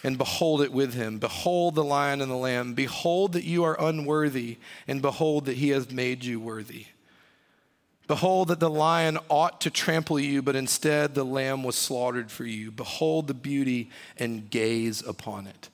and 0.05 0.16
behold 0.16 0.62
it 0.62 0.72
with 0.72 0.94
him. 0.94 1.18
Behold 1.18 1.74
the 1.74 1.83
lion 1.83 2.20
and 2.20 2.31
the 2.31 2.37
lamb. 2.37 2.74
Behold 2.74 3.33
that 3.33 3.42
you 3.42 3.64
are 3.64 3.77
unworthy, 3.81 4.59
and 4.87 5.03
behold 5.03 5.46
that 5.46 5.57
he 5.57 5.70
has 5.70 5.90
made 5.90 6.24
you 6.24 6.38
worthy. 6.38 6.87
Behold 8.07 8.49
that 8.49 8.61
the 8.61 8.71
lion 8.71 9.19
ought 9.29 9.61
to 9.62 9.71
trample 9.71 10.21
you, 10.21 10.43
but 10.43 10.57
instead 10.57 11.14
the 11.14 11.25
lamb 11.25 11.62
was 11.62 11.77
slaughtered 11.77 12.31
for 12.31 12.45
you. 12.45 12.71
Behold 12.71 13.27
the 13.29 13.35
beauty 13.35 13.90
and 14.19 14.51
gaze 14.51 15.07
upon 15.07 15.47
it. 15.47 15.71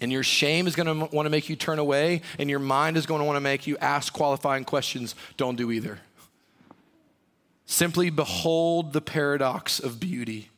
And 0.00 0.10
your 0.10 0.22
shame 0.22 0.66
is 0.66 0.74
going 0.74 0.86
to 0.86 1.14
want 1.14 1.26
to 1.26 1.30
make 1.30 1.48
you 1.48 1.56
turn 1.56 1.78
away, 1.78 2.22
and 2.38 2.48
your 2.48 2.58
mind 2.58 2.96
is 2.96 3.06
going 3.06 3.20
to 3.20 3.24
want 3.24 3.36
to 3.36 3.40
make 3.40 3.66
you 3.66 3.76
ask 3.78 4.12
qualifying 4.12 4.64
questions. 4.64 5.14
Don't 5.36 5.56
do 5.56 5.70
either. 5.70 6.00
Simply 7.66 8.10
behold 8.10 8.92
the 8.92 9.00
paradox 9.00 9.78
of 9.78 10.00
beauty 10.00 10.48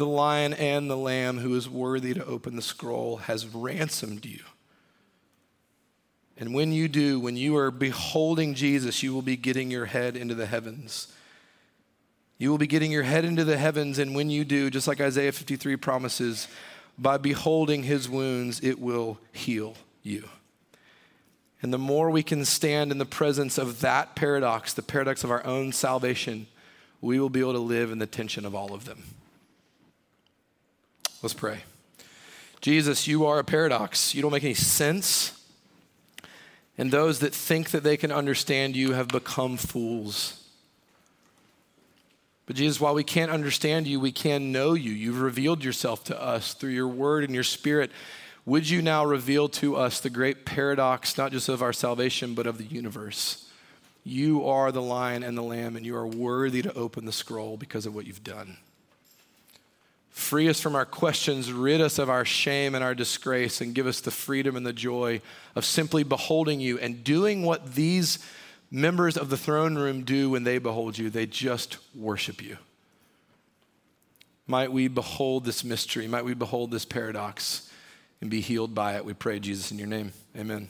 the 0.00 0.06
lion 0.06 0.54
and 0.54 0.90
the 0.90 0.96
lamb 0.96 1.40
who 1.40 1.54
is 1.54 1.68
worthy 1.68 2.14
to 2.14 2.24
open 2.24 2.56
the 2.56 2.62
scroll 2.62 3.18
has 3.18 3.46
ransomed 3.46 4.24
you. 4.24 4.40
And 6.40 6.54
when 6.54 6.72
you 6.72 6.88
do, 6.88 7.20
when 7.20 7.36
you 7.36 7.56
are 7.58 7.70
beholding 7.70 8.54
Jesus, 8.54 9.02
you 9.02 9.12
will 9.12 9.22
be 9.22 9.36
getting 9.36 9.70
your 9.70 9.84
head 9.84 10.16
into 10.16 10.34
the 10.34 10.46
heavens. 10.46 11.12
You 12.38 12.50
will 12.50 12.58
be 12.58 12.66
getting 12.66 12.90
your 12.90 13.02
head 13.02 13.26
into 13.26 13.44
the 13.44 13.58
heavens, 13.58 13.98
and 13.98 14.14
when 14.14 14.30
you 14.30 14.46
do, 14.46 14.70
just 14.70 14.88
like 14.88 15.02
Isaiah 15.02 15.32
53 15.32 15.76
promises, 15.76 16.48
by 16.98 17.18
beholding 17.18 17.82
his 17.82 18.08
wounds, 18.08 18.60
it 18.64 18.80
will 18.80 19.18
heal 19.32 19.74
you. 20.02 20.28
And 21.60 21.74
the 21.74 21.78
more 21.78 22.10
we 22.10 22.22
can 22.22 22.46
stand 22.46 22.90
in 22.90 22.96
the 22.96 23.04
presence 23.04 23.58
of 23.58 23.82
that 23.82 24.16
paradox, 24.16 24.72
the 24.72 24.82
paradox 24.82 25.22
of 25.22 25.30
our 25.30 25.44
own 25.44 25.72
salvation, 25.72 26.46
we 27.02 27.20
will 27.20 27.28
be 27.28 27.40
able 27.40 27.52
to 27.52 27.58
live 27.58 27.92
in 27.92 27.98
the 27.98 28.06
tension 28.06 28.46
of 28.46 28.54
all 28.54 28.72
of 28.72 28.86
them. 28.86 29.02
Let's 31.22 31.34
pray. 31.34 31.64
Jesus, 32.62 33.06
you 33.06 33.26
are 33.26 33.38
a 33.38 33.44
paradox. 33.44 34.14
You 34.14 34.22
don't 34.22 34.32
make 34.32 34.44
any 34.44 34.54
sense. 34.54 35.39
And 36.80 36.90
those 36.90 37.18
that 37.18 37.34
think 37.34 37.72
that 37.72 37.82
they 37.82 37.98
can 37.98 38.10
understand 38.10 38.74
you 38.74 38.92
have 38.92 39.08
become 39.08 39.58
fools. 39.58 40.42
But 42.46 42.56
Jesus, 42.56 42.80
while 42.80 42.94
we 42.94 43.04
can't 43.04 43.30
understand 43.30 43.86
you, 43.86 44.00
we 44.00 44.12
can 44.12 44.50
know 44.50 44.72
you. 44.72 44.90
You've 44.90 45.20
revealed 45.20 45.62
yourself 45.62 46.04
to 46.04 46.18
us 46.18 46.54
through 46.54 46.70
your 46.70 46.88
word 46.88 47.24
and 47.24 47.34
your 47.34 47.44
spirit. 47.44 47.90
Would 48.46 48.70
you 48.70 48.80
now 48.80 49.04
reveal 49.04 49.50
to 49.50 49.76
us 49.76 50.00
the 50.00 50.08
great 50.08 50.46
paradox, 50.46 51.18
not 51.18 51.32
just 51.32 51.50
of 51.50 51.60
our 51.60 51.74
salvation, 51.74 52.32
but 52.32 52.46
of 52.46 52.56
the 52.56 52.64
universe? 52.64 53.46
You 54.02 54.46
are 54.48 54.72
the 54.72 54.80
lion 54.80 55.22
and 55.22 55.36
the 55.36 55.42
lamb, 55.42 55.76
and 55.76 55.84
you 55.84 55.94
are 55.96 56.06
worthy 56.06 56.62
to 56.62 56.72
open 56.72 57.04
the 57.04 57.12
scroll 57.12 57.58
because 57.58 57.84
of 57.84 57.94
what 57.94 58.06
you've 58.06 58.24
done. 58.24 58.56
Free 60.10 60.48
us 60.48 60.60
from 60.60 60.74
our 60.74 60.84
questions, 60.84 61.52
rid 61.52 61.80
us 61.80 61.98
of 61.98 62.10
our 62.10 62.24
shame 62.24 62.74
and 62.74 62.82
our 62.82 62.94
disgrace, 62.94 63.60
and 63.60 63.74
give 63.74 63.86
us 63.86 64.00
the 64.00 64.10
freedom 64.10 64.56
and 64.56 64.66
the 64.66 64.72
joy 64.72 65.20
of 65.54 65.64
simply 65.64 66.02
beholding 66.02 66.60
you 66.60 66.78
and 66.78 67.04
doing 67.04 67.42
what 67.42 67.74
these 67.74 68.18
members 68.70 69.16
of 69.16 69.30
the 69.30 69.36
throne 69.36 69.76
room 69.76 70.04
do 70.04 70.30
when 70.30 70.44
they 70.44 70.58
behold 70.58 70.98
you. 70.98 71.10
They 71.10 71.26
just 71.26 71.78
worship 71.94 72.42
you. 72.42 72.58
Might 74.46 74.72
we 74.72 74.88
behold 74.88 75.44
this 75.44 75.62
mystery. 75.62 76.08
Might 76.08 76.24
we 76.24 76.34
behold 76.34 76.72
this 76.72 76.84
paradox 76.84 77.70
and 78.20 78.28
be 78.28 78.40
healed 78.40 78.74
by 78.74 78.96
it. 78.96 79.04
We 79.04 79.14
pray, 79.14 79.38
Jesus, 79.38 79.70
in 79.70 79.78
your 79.78 79.86
name. 79.86 80.12
Amen. 80.36 80.68